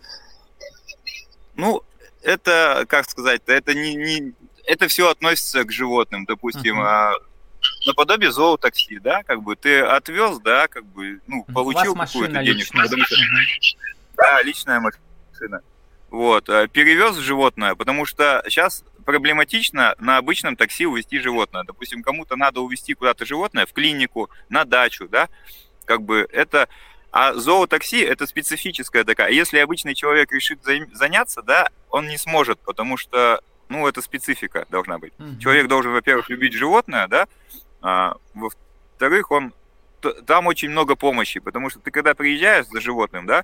Ну, 1.55 1.83
это, 2.21 2.85
как 2.89 3.09
сказать, 3.09 3.41
это 3.45 3.73
не, 3.73 3.95
не 3.95 4.33
это 4.65 4.88
все 4.88 5.10
относится 5.10 5.63
к 5.63 5.72
животным, 5.72 6.25
допустим, 6.25 6.79
а, 6.82 7.13
наподобие 7.86 8.32
зоотакси, 8.32 9.00
да, 9.00 9.24
как 9.24 9.41
бы 9.41 9.55
ты 9.55 9.79
отвез, 9.82 10.39
да, 10.39 10.67
как 10.67 10.86
бы, 10.86 11.20
ну, 11.27 11.43
получил 11.53 11.93
какую-то 11.96 12.34
денежку, 12.53 12.77
потому 12.77 13.05
что- 13.05 13.15
Мгм. 13.15 13.77
да, 14.17 14.41
личная 14.43 14.79
машина. 14.82 15.62
Вот, 16.10 16.50
а, 16.50 16.67
перевез 16.67 17.15
животное, 17.17 17.75
потому 17.75 18.05
что 18.05 18.43
сейчас 18.48 18.84
проблематично 19.05 19.96
на 20.00 20.17
обычном 20.17 20.55
такси 20.55 20.86
увезти 20.86 21.20
животное. 21.20 21.63
Допустим, 21.63 22.03
кому-то 22.03 22.36
надо 22.36 22.62
увезти 22.62 22.93
куда-то 22.93 23.25
животное 23.25 23.65
в 23.65 23.74
клинику, 23.74 24.29
на 24.50 24.63
дачу, 24.65 25.08
да, 25.10 25.27
как 25.86 26.01
бы 26.03 26.27
это 26.32 26.67
А 27.15 27.36
зоотакси 27.36 27.98
это 28.01 28.25
специфическая 28.25 29.03
такая. 29.03 29.32
Если 29.32 29.60
обычный 29.60 29.93
человек 29.93 30.32
решит 30.32 30.60
заняться, 30.93 31.43
да, 31.43 31.70
он 31.91 32.08
не 32.08 32.17
сможет, 32.17 32.58
потому 32.62 32.98
что, 32.98 33.39
ну, 33.70 33.88
это 33.88 34.01
специфика 34.01 34.65
должна 34.70 34.98
быть. 34.98 35.13
Mm-hmm. 35.17 35.39
Человек 35.39 35.67
должен, 35.67 35.93
во-первых, 35.93 36.29
любить 36.29 36.53
животное, 36.53 37.08
да, 37.08 37.27
а, 37.82 38.15
во-вторых, 38.34 39.32
он 39.32 39.53
там 40.25 40.48
очень 40.48 40.70
много 40.70 40.96
помощи, 40.96 41.39
потому 41.39 41.70
что 41.70 41.79
ты 41.79 41.91
когда 41.91 42.13
приезжаешь 42.13 42.67
за 42.67 42.82
животным, 42.82 43.25
да, 43.25 43.43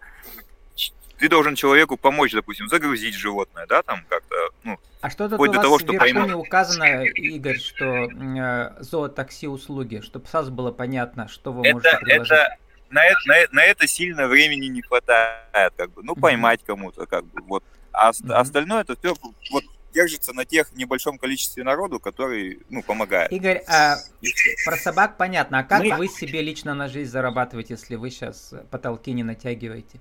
ты 1.18 1.28
должен 1.28 1.56
человеку 1.56 1.98
помочь, 1.98 2.32
допустим, 2.32 2.68
загрузить 2.70 3.14
животное, 3.14 3.66
да, 3.68 3.82
там 3.84 4.04
как-то, 4.08 4.36
ну, 4.64 4.80
а 5.02 5.10
что 5.10 5.30
тут 5.30 5.40
у 5.40 5.46
вас 5.46 5.62
того, 5.62 5.80
что 5.80 5.88
в 5.88 5.94
Верхуне 5.94 6.14
поймут. 6.14 6.48
указано, 6.48 7.04
Игорь, 7.04 7.58
что 7.58 7.86
э, 7.86 8.84
зоотакси 8.84 9.46
услуги, 9.46 10.02
чтобы 10.02 10.28
сразу 10.28 10.52
было 10.52 10.72
понятно, 10.72 11.30
что 11.30 11.54
вы 11.54 11.66
это, 11.66 11.74
можете 11.74 11.98
предложить? 12.00 12.32
Это, 12.32 12.58
на, 12.90 13.06
это, 13.06 13.20
на, 13.26 13.36
на 13.52 13.64
это 13.64 13.88
сильно 13.88 14.28
времени 14.28 14.66
не 14.68 14.82
хватает, 14.82 15.74
как 15.78 15.92
бы, 15.92 16.04
ну, 16.04 16.16
поймать 16.16 16.62
кому-то, 16.66 17.06
как 17.06 17.26
бы, 17.26 17.42
вот. 17.44 17.64
А 17.94 18.12
mm-hmm. 18.12 18.34
остальное 18.34 18.82
это 18.82 18.98
все, 18.98 19.16
вот, 19.52 19.64
держится 19.94 20.34
на 20.34 20.46
тех 20.46 20.72
небольшом 20.74 21.18
количестве 21.18 21.64
народу, 21.64 22.00
который, 22.00 22.60
ну, 22.70 22.84
помогает. 22.84 23.32
Игорь, 23.32 23.64
а 23.68 23.98
про 24.66 24.78
собак 24.78 25.18
понятно, 25.18 25.60
а 25.60 25.64
как 25.64 25.84
Мы... 25.84 25.96
вы 25.96 26.08
себе 26.08 26.42
лично 26.42 26.74
на 26.74 26.88
жизнь 26.88 27.12
зарабатываете, 27.12 27.74
если 27.74 27.96
вы 27.96 28.10
сейчас 28.10 28.54
потолки 28.72 29.12
не 29.12 29.24
натягиваете? 29.24 30.00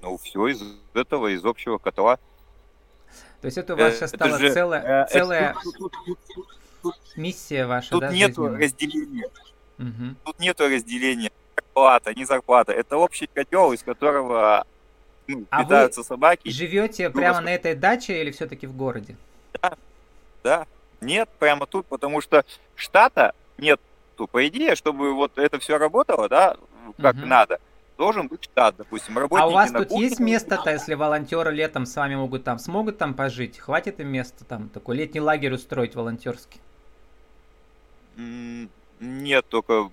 Ну, 0.00 0.18
все 0.18 0.48
из 0.48 0.62
этого, 0.94 1.28
из 1.34 1.44
общего 1.44 1.78
котла. 1.78 2.18
То 3.40 3.46
есть 3.46 3.58
это 3.58 3.74
у 3.74 3.76
вас 3.76 3.96
сейчас 3.96 4.10
стала 4.10 4.38
же, 4.38 4.52
целая, 4.52 5.04
э, 5.04 5.08
целая 5.10 5.56
миссия 7.16 7.66
ваша, 7.66 7.90
тут 7.90 8.00
да, 8.00 8.12
нету 8.12 8.42
жизненная? 8.42 8.62
разделения. 8.62 9.26
Угу. 9.78 10.16
Тут 10.24 10.38
нету 10.38 10.68
разделения. 10.68 11.30
Зарплата, 11.56 12.14
не 12.14 12.24
зарплата. 12.24 12.72
Это 12.72 12.96
общий 12.96 13.26
котел, 13.26 13.72
из 13.72 13.82
которого 13.82 14.66
ну, 15.32 15.46
а 15.50 15.62
питаются 15.62 16.02
собаки. 16.02 16.48
Живете 16.48 17.08
ну, 17.08 17.14
прямо 17.14 17.40
на 17.40 17.54
этой 17.54 17.74
даче 17.74 18.20
или 18.20 18.30
все-таки 18.30 18.66
в 18.66 18.76
городе? 18.76 19.16
Да, 19.60 19.72
да. 20.42 20.66
Нет, 21.00 21.28
прямо 21.38 21.66
тут, 21.66 21.86
потому 21.86 22.20
что 22.20 22.44
штата 22.74 23.34
нет. 23.58 23.80
По 24.30 24.46
идее, 24.46 24.76
чтобы 24.76 25.14
вот 25.14 25.36
это 25.36 25.58
все 25.58 25.78
работало, 25.78 26.28
да, 26.28 26.56
как 27.00 27.16
угу. 27.16 27.26
надо, 27.26 27.58
должен 27.96 28.28
быть 28.28 28.44
штат, 28.44 28.76
допустим, 28.76 29.18
работники 29.18 29.44
А 29.44 29.48
у 29.48 29.52
вас 29.52 29.70
тут 29.72 29.88
кухне, 29.88 30.04
есть 30.04 30.20
место-то, 30.20 30.70
если 30.70 30.94
волонтеры 30.94 31.50
летом 31.50 31.86
с 31.86 31.96
вами 31.96 32.14
могут 32.14 32.44
там, 32.44 32.58
смогут 32.58 32.98
там 32.98 33.14
пожить? 33.14 33.58
Хватит 33.58 34.00
им 34.00 34.08
места 34.08 34.44
там, 34.44 34.68
такой 34.68 34.96
летний 34.96 35.20
лагерь 35.20 35.54
устроить 35.54 35.94
волонтерский? 35.94 36.60
Нет, 39.00 39.44
только 39.48 39.90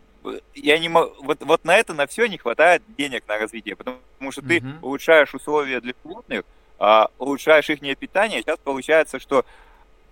я 0.56 0.80
не 0.80 0.90
могу, 0.90 1.14
вот, 1.24 1.42
вот 1.42 1.64
на 1.66 1.78
это 1.78 1.94
на 1.94 2.08
все 2.08 2.28
не 2.28 2.38
хватает 2.38 2.84
денег 2.98 3.28
на 3.28 3.38
развитие, 3.38 3.76
потому 3.76 4.00
что 4.32 4.42
ты 4.42 4.58
uh-huh. 4.58 4.80
улучшаешь 4.82 5.34
условия 5.34 5.82
для 5.82 5.94
животных, 6.04 6.44
а, 6.78 7.10
улучшаешь 7.18 7.70
их 7.70 7.80
питание, 7.98 8.42
сейчас 8.42 8.58
получается, 8.64 9.20
что 9.20 9.46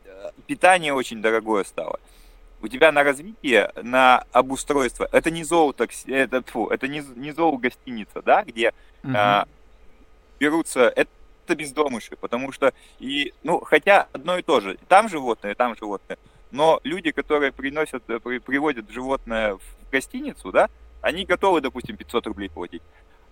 э, 0.06 0.32
питание 0.48 0.94
очень 0.94 1.22
дорогое 1.22 1.64
стало. 1.64 2.00
У 2.62 2.68
тебя 2.68 2.92
на 2.92 3.04
развитие, 3.04 3.72
на 3.82 4.26
обустройство, 4.32 5.08
это 5.12 5.30
не 5.30 5.44
зоотакси, 5.44 6.10
это, 6.12 6.42
фу, 6.44 6.68
это 6.68 6.88
не, 6.88 7.04
не 7.16 7.32
зоогостиница, 7.32 8.22
да, 8.22 8.44
где 8.44 8.74
uh-huh. 9.04 9.16
а, 9.16 9.48
берутся, 10.40 10.92
это 10.96 11.10
бездомыши, 11.56 12.16
потому 12.18 12.52
что, 12.52 12.74
и, 13.00 13.34
ну, 13.44 13.60
хотя 13.62 14.08
одно 14.12 14.38
и 14.38 14.42
то 14.42 14.60
же, 14.60 14.78
там 14.88 15.08
животные, 15.08 15.56
там 15.56 15.76
животные, 15.76 16.18
но 16.52 16.80
люди, 16.84 17.12
которые 17.12 17.52
приносят, 17.52 18.04
э, 18.10 18.20
приводят 18.20 18.90
животное 18.90 19.56
в 19.56 19.92
гостиницу, 19.92 20.52
да, 20.52 20.70
они 21.02 21.26
готовы, 21.26 21.62
допустим, 21.62 21.98
500 21.98 22.28
рублей 22.28 22.50
платить. 22.50 22.82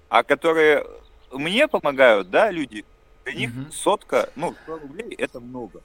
А 0.10 0.24
которые 0.24 0.86
мне 1.32 1.68
помогают, 1.68 2.30
да, 2.30 2.52
люди, 2.52 2.86
для 3.24 3.34
них 3.34 3.50
угу. 3.52 3.72
сотка, 3.72 4.30
ну, 4.36 4.56
100 4.64 4.78
рублей 4.78 5.16
это 5.18 5.40
много. 5.40 5.82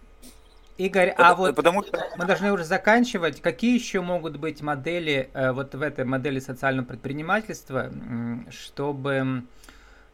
Игорь, 0.76 1.10
а 1.10 1.12
это, 1.12 1.28
а 1.28 1.34
вот 1.34 1.56
потому 1.56 1.82
что... 1.82 2.02
мы 2.16 2.24
должны 2.24 2.52
уже 2.52 2.64
заканчивать. 2.64 3.42
Какие 3.42 3.74
еще 3.74 4.00
могут 4.00 4.38
быть 4.38 4.62
модели 4.62 5.28
э, 5.34 5.52
вот 5.52 5.74
в 5.74 5.82
этой 5.82 6.06
модели 6.06 6.40
социального 6.40 6.86
предпринимательства, 6.86 7.90
чтобы, 8.48 9.42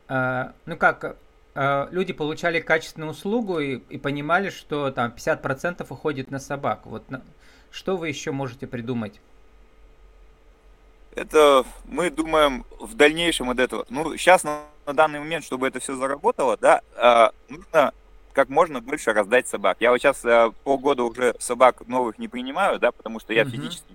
э, 0.09 0.44
ну 0.64 0.76
как, 0.76 1.16
э, 1.57 1.88
люди 1.90 2.12
получали 2.12 2.61
качественную 2.61 3.11
услугу 3.11 3.59
и, 3.59 3.79
и 3.88 3.99
понимали, 3.99 4.51
что 4.51 4.90
там 4.90 5.12
50% 5.16 5.85
уходит 5.88 6.31
на 6.31 6.38
собак. 6.38 6.83
Вот 6.85 7.11
на... 7.11 7.23
что 7.71 7.97
вы 7.97 8.09
еще 8.09 8.31
можете 8.31 8.66
придумать? 8.66 9.21
Это 11.14 11.64
мы 11.87 12.11
думаем 12.11 12.66
в 12.79 12.95
дальнейшем 12.95 13.51
от 13.51 13.59
этого. 13.59 13.87
Ну, 13.88 14.16
сейчас 14.16 14.45
на, 14.45 14.61
на 14.85 14.92
данный 14.92 15.19
момент, 15.19 15.45
чтобы 15.45 15.66
это 15.66 15.81
все 15.81 15.97
заработало, 15.97 16.59
да, 16.59 16.83
э, 16.95 17.53
нужно 17.53 17.92
как 18.35 18.51
можно 18.51 18.83
больше 18.83 19.14
раздать 19.14 19.49
собак. 19.49 19.79
Я 19.81 19.90
вот 19.90 19.99
сейчас 19.99 20.23
э, 20.25 20.53
полгода 20.62 21.05
уже 21.05 21.35
собак 21.38 21.88
новых 21.88 22.19
не 22.19 22.29
принимаю, 22.29 22.79
да, 22.79 22.92
потому 22.92 23.19
что 23.19 23.33
я 23.33 23.42
угу. 23.42 23.51
физически. 23.53 23.95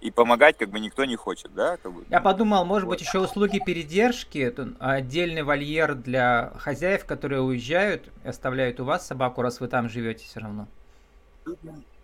И 0.00 0.10
помогать 0.10 0.58
как 0.58 0.68
бы 0.68 0.78
никто 0.78 1.04
не 1.04 1.16
хочет, 1.16 1.54
да? 1.54 1.78
Как 1.78 1.92
бы, 1.92 2.04
я 2.10 2.18
ну, 2.18 2.24
подумал, 2.24 2.64
может 2.64 2.86
вот. 2.86 2.98
быть, 2.98 3.00
еще 3.06 3.18
услуги 3.18 3.60
передержки, 3.64 4.54
отдельный 4.78 5.42
вольер 5.42 5.94
для 5.94 6.52
хозяев, 6.58 7.06
которые 7.06 7.40
уезжают 7.40 8.08
и 8.24 8.28
оставляют 8.28 8.78
у 8.78 8.84
вас 8.84 9.06
собаку, 9.06 9.42
раз 9.42 9.60
вы 9.60 9.68
там 9.68 9.88
живете 9.88 10.24
все 10.24 10.40
равно 10.40 10.68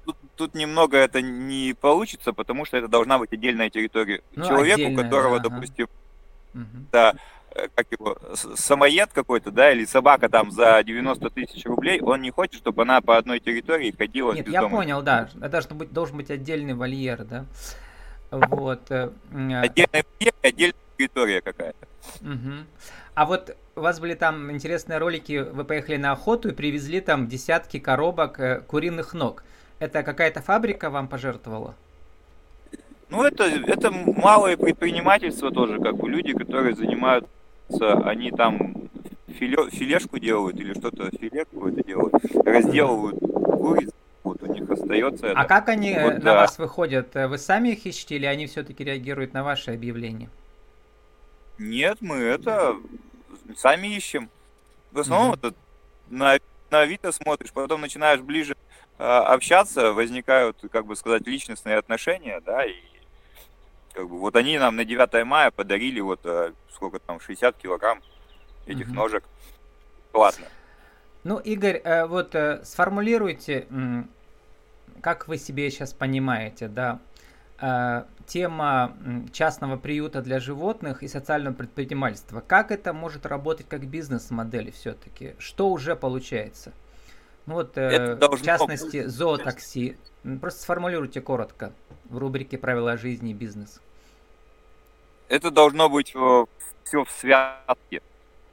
тут, 0.05 0.17
тут 0.37 0.55
немного 0.55 0.97
это 0.97 1.21
не 1.23 1.75
получится, 1.75 2.33
потому 2.33 2.65
что 2.65 2.77
это 2.77 2.89
должна 2.89 3.19
быть 3.19 3.33
отдельная 3.33 3.71
территория. 3.71 4.23
Ну, 4.35 4.47
Человеку, 4.47 4.93
у 4.93 4.97
которого, 4.97 5.39
да, 5.41 5.49
допустим, 5.49 5.89
ага. 6.55 6.67
да, 6.93 7.15
как 7.75 7.87
его, 7.91 8.19
самоед 8.35 9.11
какой-то, 9.13 9.51
да, 9.51 9.73
или 9.73 9.85
собака 9.85 10.29
там 10.29 10.51
за 10.51 10.83
90 10.83 11.31
тысяч 11.31 11.65
рублей, 11.65 12.01
он 12.01 12.23
не 12.23 12.31
хочет, 12.31 12.57
чтобы 12.57 12.83
она 12.83 13.01
по 13.01 13.17
одной 13.17 13.41
территории 13.41 13.95
ходила 13.97 14.33
Нет, 14.33 14.49
я 14.49 14.69
понял, 14.69 15.03
да, 15.03 15.29
это 15.41 15.49
должен 15.49 15.79
быть, 15.79 15.93
должен 15.93 16.17
быть 16.17 16.31
отдельный 16.31 16.75
вольер, 16.75 17.25
да, 17.25 17.45
вот. 18.31 18.91
Э, 18.91 19.11
э. 19.33 19.61
Отдельный 19.61 20.05
вольер, 20.19 20.35
отдельная 20.43 20.75
территория 20.97 21.41
какая-то. 21.41 21.87
Угу. 22.21 22.53
А 23.15 23.27
вот 23.27 23.57
у 23.77 23.81
вас 23.81 24.01
были 24.01 24.15
там 24.15 24.51
интересные 24.51 24.99
ролики, 24.99 25.39
вы 25.39 25.65
поехали 25.65 25.97
на 25.97 26.13
охоту 26.13 26.49
и 26.49 26.53
привезли 26.53 27.01
там 27.01 27.29
десятки 27.29 27.79
коробок 27.79 28.67
куриных 28.67 29.15
ног. 29.15 29.45
Это 29.79 30.03
какая-то 30.03 30.41
фабрика 30.41 30.91
вам 30.91 31.09
пожертвовала? 31.09 31.75
Ну, 33.13 33.25
это, 33.25 33.45
это 33.45 33.91
малое 33.91 34.57
предпринимательство 34.57 35.51
тоже, 35.51 35.79
как 35.79 35.97
бы 35.97 36.09
люди, 36.09 36.33
которые 36.33 36.75
занимаются, 36.75 37.29
они 37.71 38.31
там 38.31 38.75
филе, 39.29 39.71
филешку 39.71 40.19
делают 40.19 40.57
или 40.59 40.75
что-то, 40.75 41.11
филе 41.11 41.45
какое-то 41.45 41.83
делают, 41.83 42.15
разделывают 42.45 43.19
куриц, 43.19 43.91
вот 44.23 44.43
у 44.43 44.47
них 44.47 44.71
остается 44.71 45.29
это. 45.29 45.41
А 45.41 45.45
как 45.45 45.69
они 45.69 45.97
вот, 45.99 46.15
на 46.15 46.21
да. 46.21 46.35
вас 46.35 46.59
выходят? 46.59 47.15
Вы 47.15 47.39
сами 47.39 47.71
их 47.71 47.87
ищете 47.87 48.17
или 48.17 48.27
они 48.27 48.47
все-таки 48.47 48.85
реагируют 48.85 49.33
на 49.33 49.43
ваши 49.43 49.73
объявления? 49.73 50.29
Нет, 51.59 51.99
мы 52.01 52.17
это 52.17 52.77
сами 53.57 53.89
ищем. 53.89 54.29
В 54.91 55.01
основном 55.01 55.33
mm-hmm. 55.33 55.49
это 55.49 55.55
на, 56.11 56.39
на 56.71 56.81
Авито 56.81 57.13
смотришь, 57.13 57.53
потом 57.53 57.81
начинаешь 57.81 58.21
ближе 58.21 58.57
а, 58.99 59.33
общаться, 59.33 59.93
возникают, 59.93 60.59
как 60.71 60.87
бы 60.87 60.97
сказать, 60.97 61.27
личностные 61.27 61.77
отношения, 61.77 62.41
да, 62.45 62.65
и 62.65 62.75
как 63.93 64.09
бы 64.09 64.19
вот 64.19 64.37
они 64.37 64.59
нам 64.59 64.77
на 64.77 64.85
9 64.85 65.25
мая 65.25 65.51
подарили 65.51 66.01
вот 66.01 66.21
э, 66.25 66.53
сколько 66.71 66.99
там, 66.99 67.21
60 67.21 67.57
килограмм 67.57 68.01
этих 68.67 68.89
угу. 68.89 68.95
ножек. 68.95 69.25
Классно. 70.13 70.47
Ну, 71.25 71.39
Игорь, 71.39 71.81
э, 71.85 72.07
вот 72.07 72.35
э, 72.35 72.63
сформулируйте, 72.65 73.67
как 75.01 75.29
вы 75.29 75.39
себе 75.39 75.71
сейчас 75.71 75.93
понимаете, 75.93 76.69
да, 76.69 77.01
тема 78.27 78.97
частного 79.33 79.77
приюта 79.77 80.21
для 80.21 80.41
животных 80.41 81.05
и 81.05 81.09
социального 81.09 81.55
предпринимательства. 81.55 82.41
Как 82.41 82.73
это 82.73 82.93
может 82.93 83.25
работать 83.25 83.69
как 83.69 83.87
бизнес-модель 83.87 84.73
все-таки? 84.73 85.35
Что 85.39 85.71
уже 85.71 85.95
получается? 85.95 86.73
Ну 87.47 87.55
вот, 87.55 87.77
э, 87.77 88.17
в 88.17 88.43
частности, 88.43 89.07
зоотакси. 89.07 89.97
Просто 90.41 90.63
сформулируйте 90.63 91.21
коротко 91.21 91.73
в 92.05 92.19
рубрике 92.19 92.59
«Правила 92.59 92.97
жизни 92.97 93.31
и 93.31 93.35
бизнес». 93.35 93.81
Это 95.29 95.51
должно 95.51 95.89
быть 95.89 96.09
все 96.09 97.05
в 97.05 97.11
связке. 97.11 98.03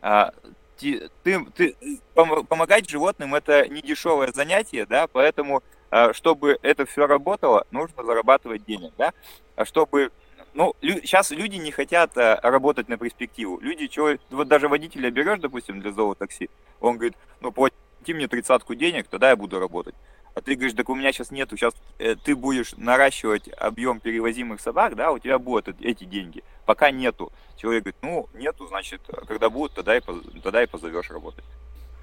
А, 0.01 0.31
ты, 0.77 1.09
ты, 1.23 1.75
помогать 2.13 2.89
животным 2.89 3.35
это 3.35 3.67
не 3.67 3.81
дешевое 3.81 4.31
занятие, 4.31 4.85
да, 4.85 5.07
поэтому, 5.07 5.61
а, 5.91 6.13
чтобы 6.13 6.57
это 6.61 6.85
все 6.85 7.05
работало, 7.05 7.65
нужно 7.71 8.03
зарабатывать 8.03 8.65
денег, 8.65 8.93
да, 8.97 9.13
а 9.55 9.65
чтобы 9.65 10.11
ну, 10.53 10.75
сейчас 10.81 11.31
люди 11.31 11.57
не 11.57 11.71
хотят 11.71 12.17
а, 12.17 12.39
работать 12.41 12.87
на 12.87 12.97
перспективу. 12.97 13.59
Люди, 13.59 13.87
чего, 13.87 14.11
вот 14.29 14.47
даже 14.47 14.67
водителя 14.67 15.11
берешь, 15.11 15.39
допустим, 15.39 15.81
для 15.81 15.91
зоотакси, 15.91 16.49
он 16.79 16.95
говорит, 16.95 17.15
ну, 17.41 17.51
плати 17.51 17.73
мне 18.07 18.27
тридцатку 18.27 18.75
денег, 18.75 19.07
тогда 19.07 19.29
я 19.29 19.35
буду 19.35 19.59
работать. 19.59 19.95
А 20.39 20.41
ты 20.41 20.55
говоришь, 20.55 20.73
так 20.73 20.87
у 20.87 20.95
меня 20.95 21.11
сейчас 21.11 21.31
нету, 21.31 21.57
сейчас 21.57 21.73
э, 21.97 22.15
ты 22.15 22.33
будешь 22.33 22.73
наращивать 22.77 23.49
объем 23.57 23.99
перевозимых 23.99 24.61
собак, 24.61 24.95
да, 24.95 25.11
у 25.11 25.19
тебя 25.19 25.37
будут 25.37 25.81
эти 25.81 26.05
деньги. 26.05 26.45
пока 26.65 26.91
нету. 26.91 27.33
Человек 27.57 27.83
говорит, 27.83 28.01
ну, 28.01 28.29
нету, 28.33 28.65
значит, 28.67 29.01
когда 29.27 29.49
будет, 29.49 29.73
тогда 29.73 29.97
и, 29.97 30.01
тогда 30.41 30.63
и 30.63 30.65
позовешь 30.65 31.09
работать. 31.09 31.43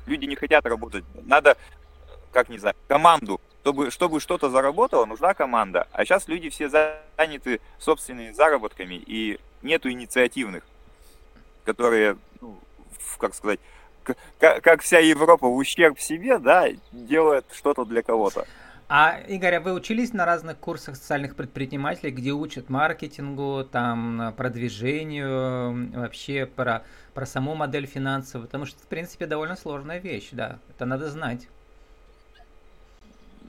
Люди 0.05 0.27
не 0.27 0.37
хотят 0.37 0.67
работать. 0.67 1.03
Надо, 1.25 1.57
как 2.31 2.51
не 2.51 2.59
знаю, 2.59 2.77
команду. 2.89 3.41
Чтобы, 3.63 3.91
чтобы 3.91 4.21
что-то 4.21 4.51
заработало, 4.51 5.07
нужна 5.07 5.33
команда. 5.33 5.89
А 5.93 6.05
сейчас 6.05 6.29
люди 6.29 6.51
все 6.51 6.69
заняты 6.69 7.63
собственными 7.79 8.33
заработками, 8.33 8.97
и 8.97 9.41
нету 9.63 9.91
инициативных, 9.91 10.63
которые, 11.65 12.19
ну, 12.43 12.61
как 13.17 13.35
сказать, 13.35 13.61
как, 14.39 14.63
как 14.63 14.83
вся 14.83 14.99
Европа 14.99 15.47
в 15.49 15.57
ущерб 15.57 15.99
себе, 15.99 16.39
да, 16.39 16.69
делает 16.93 17.45
что-то 17.53 17.85
для 17.85 18.03
кого-то. 18.03 18.47
А, 18.89 19.19
Игорь, 19.27 19.57
а 19.57 19.61
вы 19.61 19.73
учились 19.73 20.13
на 20.13 20.25
разных 20.25 20.59
курсах 20.59 20.95
социальных 20.95 21.35
предпринимателей, 21.35 22.13
где 22.13 22.31
учат 22.31 22.69
маркетингу, 22.71 23.65
там, 23.65 24.33
продвижению, 24.37 25.91
вообще 25.93 26.47
про, 26.47 26.85
про 27.13 27.27
саму 27.27 27.57
модель 27.57 27.87
финансов? 27.87 28.43
Потому 28.43 28.65
что, 28.65 28.79
в 28.79 28.87
принципе, 28.87 29.27
довольно 29.27 29.57
сложная 29.57 29.99
вещь, 29.99 30.29
да, 30.31 30.59
это 30.71 30.85
надо 30.85 31.11
знать. 31.11 31.49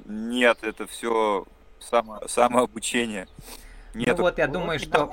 Нет, 0.05 0.57
это 0.63 0.87
все 0.87 1.45
само, 1.79 2.21
самообучение. 2.27 3.27
Нет, 3.93 4.17
ну 4.17 4.23
вот, 4.23 4.39
я 4.39 4.47
думаю, 4.47 4.79
что 4.79 5.11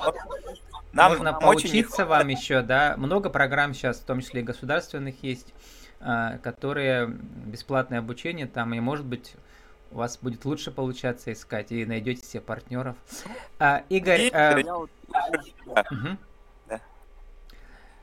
нам, 0.94 1.12
можно 1.12 1.32
поучиться 1.32 2.02
очень... 2.02 2.08
вам 2.08 2.28
еще, 2.28 2.62
да. 2.62 2.94
Много 2.96 3.30
программ 3.30 3.74
сейчас, 3.74 3.98
в 3.98 4.04
том 4.04 4.20
числе 4.20 4.40
и 4.40 4.44
государственных, 4.44 5.22
есть, 5.22 5.52
а, 6.00 6.38
которые 6.38 7.06
бесплатное 7.06 7.98
обучение 7.98 8.46
там, 8.46 8.74
и, 8.74 8.80
может 8.80 9.04
быть, 9.04 9.34
у 9.90 9.98
вас 9.98 10.18
будет 10.20 10.44
лучше 10.44 10.70
получаться 10.70 11.32
искать 11.32 11.72
и 11.72 11.84
найдете 11.84 12.24
себе 12.24 12.40
партнеров. 12.40 12.96
А, 13.58 13.84
Игорь... 13.88 14.22
И, 14.22 14.30
а... 14.30 14.58
я, 14.58 14.74
вот, 14.74 14.90
угу. 15.66 16.18
да. 16.68 16.80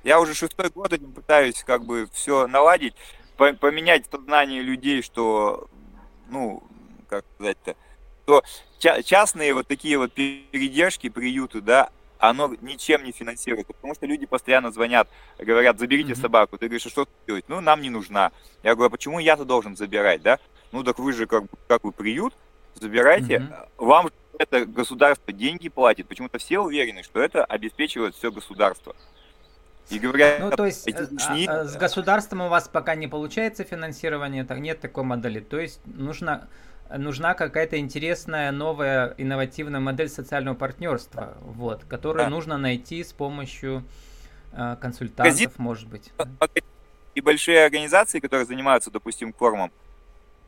я 0.04 0.20
уже 0.20 0.34
шестой 0.34 0.70
год 0.70 0.94
этим 0.94 1.12
пытаюсь 1.12 1.64
как 1.64 1.86
бы 1.86 2.08
все 2.14 2.48
наладить, 2.48 2.96
поменять 3.38 4.06
сознание 4.10 4.62
людей, 4.62 5.02
что, 5.02 5.68
ну, 6.30 6.64
как 7.10 7.26
сказать-то, 7.36 7.76
то 8.26 8.44
частные 8.80 9.54
вот 9.54 9.68
такие 9.68 9.98
вот 9.98 10.14
передержки, 10.14 11.10
приюты, 11.10 11.62
да, 11.62 11.90
оно 12.22 12.56
ничем 12.62 13.04
не 13.04 13.12
финансируется, 13.12 13.74
потому 13.74 13.96
что 13.96 14.06
люди 14.06 14.28
постоянно 14.28 14.72
звонят, 14.72 15.08
говорят, 15.40 15.80
заберите 15.80 16.14
mm-hmm. 16.14 16.22
собаку. 16.22 16.58
Ты 16.58 16.68
говоришь, 16.68 16.86
а 16.86 16.90
что 16.90 17.08
делать? 17.26 17.46
Ну, 17.48 17.62
нам 17.62 17.82
не 17.82 17.90
нужна. 17.90 18.32
Я 18.62 18.76
говорю, 18.76 18.88
а 18.88 18.92
почему 18.92 19.18
я-то 19.18 19.44
должен 19.44 19.76
забирать, 19.76 20.22
да? 20.22 20.38
Ну, 20.72 20.84
так 20.84 21.00
вы 21.00 21.14
же 21.14 21.26
как, 21.26 21.46
как 21.68 21.84
вы 21.84 21.92
приют, 21.92 22.36
забирайте. 22.76 23.38
Mm-hmm. 23.38 23.70
Вам 23.78 24.12
это 24.38 24.66
государство 24.66 25.34
деньги 25.34 25.68
платит. 25.68 26.08
Почему-то 26.08 26.38
все 26.38 26.60
уверены, 26.60 27.02
что 27.02 27.20
это 27.20 27.44
обеспечивает 27.44 28.16
все 28.16 28.32
государство. 28.32 28.96
И 29.90 29.98
говорят, 29.98 30.40
ну, 30.40 30.52
то 30.52 30.68
есть 30.68 30.88
лишние... 30.88 31.50
а, 31.50 31.62
а, 31.62 31.66
с 31.66 31.76
государством 31.76 32.42
у 32.42 32.50
вас 32.50 32.68
пока 32.68 32.94
не 32.94 33.08
получается 33.08 33.64
финансирование, 33.64 34.44
так 34.44 34.60
нет 34.60 34.80
такой 34.80 35.04
модели. 35.04 35.40
То 35.40 35.60
есть 35.60 35.82
нужно 35.86 36.48
нужна 36.98 37.34
какая-то 37.34 37.78
интересная 37.78 38.52
новая 38.52 39.14
инновативная 39.18 39.80
модель 39.80 40.10
социального 40.10 40.56
партнерства, 40.56 41.38
вот, 41.42 41.84
которую 41.86 42.26
да. 42.26 42.30
нужно 42.30 42.58
найти 42.58 43.04
с 43.04 43.14
помощью 43.14 43.84
э, 44.54 44.78
консультантов, 44.80 45.34
Газет, 45.34 45.60
может 45.60 45.88
быть. 45.88 46.12
И 47.14 47.22
большие 47.22 47.66
организации, 47.66 48.20
которые 48.20 48.46
занимаются, 48.46 48.90
допустим, 48.90 49.34
кормом, 49.34 49.72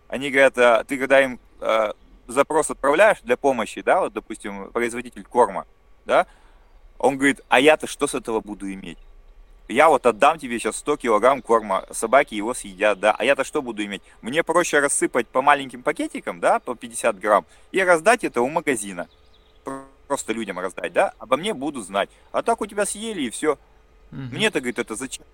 они 0.08 0.32
говорят, 0.32 0.58
а, 0.58 0.84
ты 0.86 0.98
когда 0.98 1.22
им 1.22 1.40
а, 1.60 1.94
запрос 2.28 2.70
отправляешь 2.70 3.20
для 3.22 3.36
помощи, 3.36 3.82
да, 3.82 4.00
вот, 4.00 4.14
допустим, 4.14 4.72
производитель 4.72 5.24
корма, 5.24 5.66
да, 6.06 6.28
он 7.00 7.18
говорит, 7.18 7.42
а 7.50 7.60
я-то 7.60 7.88
что 7.88 8.08
с 8.08 8.14
этого 8.14 8.40
буду 8.40 8.72
иметь? 8.72 8.98
Я 9.68 9.90
вот 9.90 10.06
отдам 10.06 10.38
тебе 10.38 10.60
сейчас 10.60 10.78
100 10.78 10.98
килограмм 10.98 11.42
корма, 11.42 11.86
собаки 11.92 12.36
его 12.36 12.54
съедят, 12.54 13.00
да, 13.00 13.16
а 13.18 13.24
я-то 13.24 13.44
что 13.44 13.62
буду 13.62 13.84
иметь? 13.86 14.02
Мне 14.22 14.44
проще 14.44 14.80
рассыпать 14.80 15.28
по 15.28 15.42
маленьким 15.42 15.84
пакетикам, 15.84 16.40
да, 16.40 16.60
по 16.60 16.76
50 16.76 17.20
грамм, 17.20 17.46
и 17.72 17.82
раздать 17.82 18.24
это 18.24 18.42
у 18.42 18.50
магазина. 18.50 19.08
Просто 20.08 20.34
людям 20.34 20.60
раздать, 20.60 20.92
да, 20.92 21.14
обо 21.18 21.38
мне 21.38 21.54
будут 21.54 21.86
знать. 21.86 22.10
А 22.32 22.44
так 22.44 22.62
у 22.62 22.66
тебя 22.66 22.86
съели 22.86 23.22
и 23.22 23.30
все. 23.30 23.54
Угу. 24.12 24.22
Мне-то, 24.32 24.60
говорит, 24.60 24.80
это 24.80 24.96
зачем? 24.96 25.26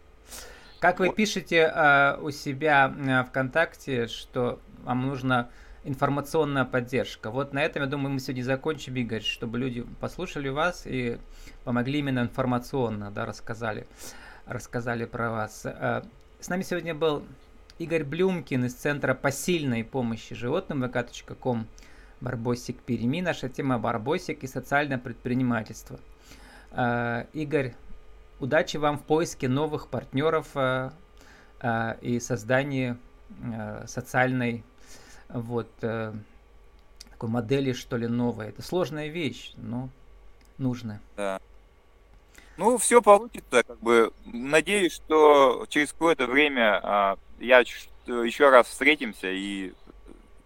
Как 0.80 1.00
вы 1.00 1.12
пишете 1.12 1.72
э, 1.74 2.18
у 2.22 2.32
себя 2.32 2.94
э, 2.98 3.24
ВКонтакте, 3.30 4.08
что 4.08 4.60
вам 4.84 5.08
нужна 5.08 5.50
информационная 5.84 6.66
поддержка. 6.66 7.32
Вот 7.32 7.54
на 7.54 7.64
этом, 7.64 7.84
я 7.84 7.88
думаю, 7.88 8.12
мы 8.12 8.20
сегодня 8.20 8.44
закончим, 8.44 8.96
Игорь, 8.96 9.22
чтобы 9.22 9.58
люди 9.58 9.86
послушали 10.00 10.50
вас 10.50 10.84
и 10.86 11.18
помогли 11.64 12.00
именно 12.00 12.20
информационно, 12.20 13.12
да, 13.12 13.26
рассказали 13.26 13.88
рассказали 14.50 15.06
про 15.06 15.32
вас. 15.32 15.62
Э, 15.66 16.02
с 16.40 16.50
нами 16.50 16.64
сегодня 16.64 16.96
был 16.96 17.24
Игорь 17.78 18.04
Блюмкин 18.04 18.66
из 18.66 18.74
Центра 18.74 19.14
посильной 19.14 19.84
помощи 19.84 20.36
животным 20.36 20.84
vk.com 20.84 21.68
Барбосик 22.20 22.82
Переми. 22.82 23.22
Наша 23.22 23.48
тема 23.48 23.78
Барбосик 23.78 24.44
и 24.44 24.48
социальное 24.48 24.98
предпринимательство. 24.98 26.00
Э, 26.72 27.26
Игорь, 27.34 27.76
удачи 28.40 28.78
вам 28.78 28.98
в 28.98 29.04
поиске 29.04 29.48
новых 29.48 29.88
партнеров 29.88 30.48
э, 30.56 30.90
и 32.02 32.20
создании 32.20 32.98
социальной 33.86 34.64
вот 35.30 35.70
такой 37.20 37.30
модели, 37.30 37.74
что 37.74 37.98
ли, 37.98 38.08
новой. 38.08 38.50
Это 38.50 38.62
сложная 38.62 39.08
вещь, 39.08 39.54
но 39.58 39.90
нужная. 40.58 41.02
Да. 41.18 41.42
Ну, 42.58 42.78
все 42.78 43.02
получится, 43.02 43.64
как 43.64 43.80
бы. 43.80 44.12
Надеюсь, 44.26 44.94
что 44.94 45.66
через 45.70 45.94
какое-то 45.94 46.28
время 46.28 46.80
а, 46.84 47.18
я 47.40 47.60
еще 47.60 48.50
раз 48.50 48.68
встретимся 48.68 49.30
и 49.32 49.74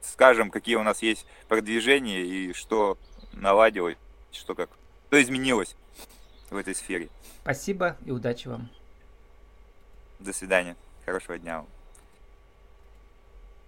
скажем, 0.02 0.52
какие 0.52 0.76
у 0.76 0.84
нас 0.84 1.02
есть 1.02 1.26
продвижения 1.48 2.22
и 2.22 2.54
что 2.54 2.98
наладилось, 3.34 3.98
что 4.32 4.54
как, 4.54 4.70
что 5.08 5.22
изменилось 5.22 5.76
в 6.50 6.56
этой 6.56 6.76
сфере. 6.76 7.10
Спасибо 7.42 7.98
и 8.06 8.12
удачи 8.12 8.48
вам. 8.48 8.70
До 10.20 10.34
свидания. 10.34 10.76
Хорошего 11.06 11.38
дня 11.38 11.58
вам. 11.58 11.68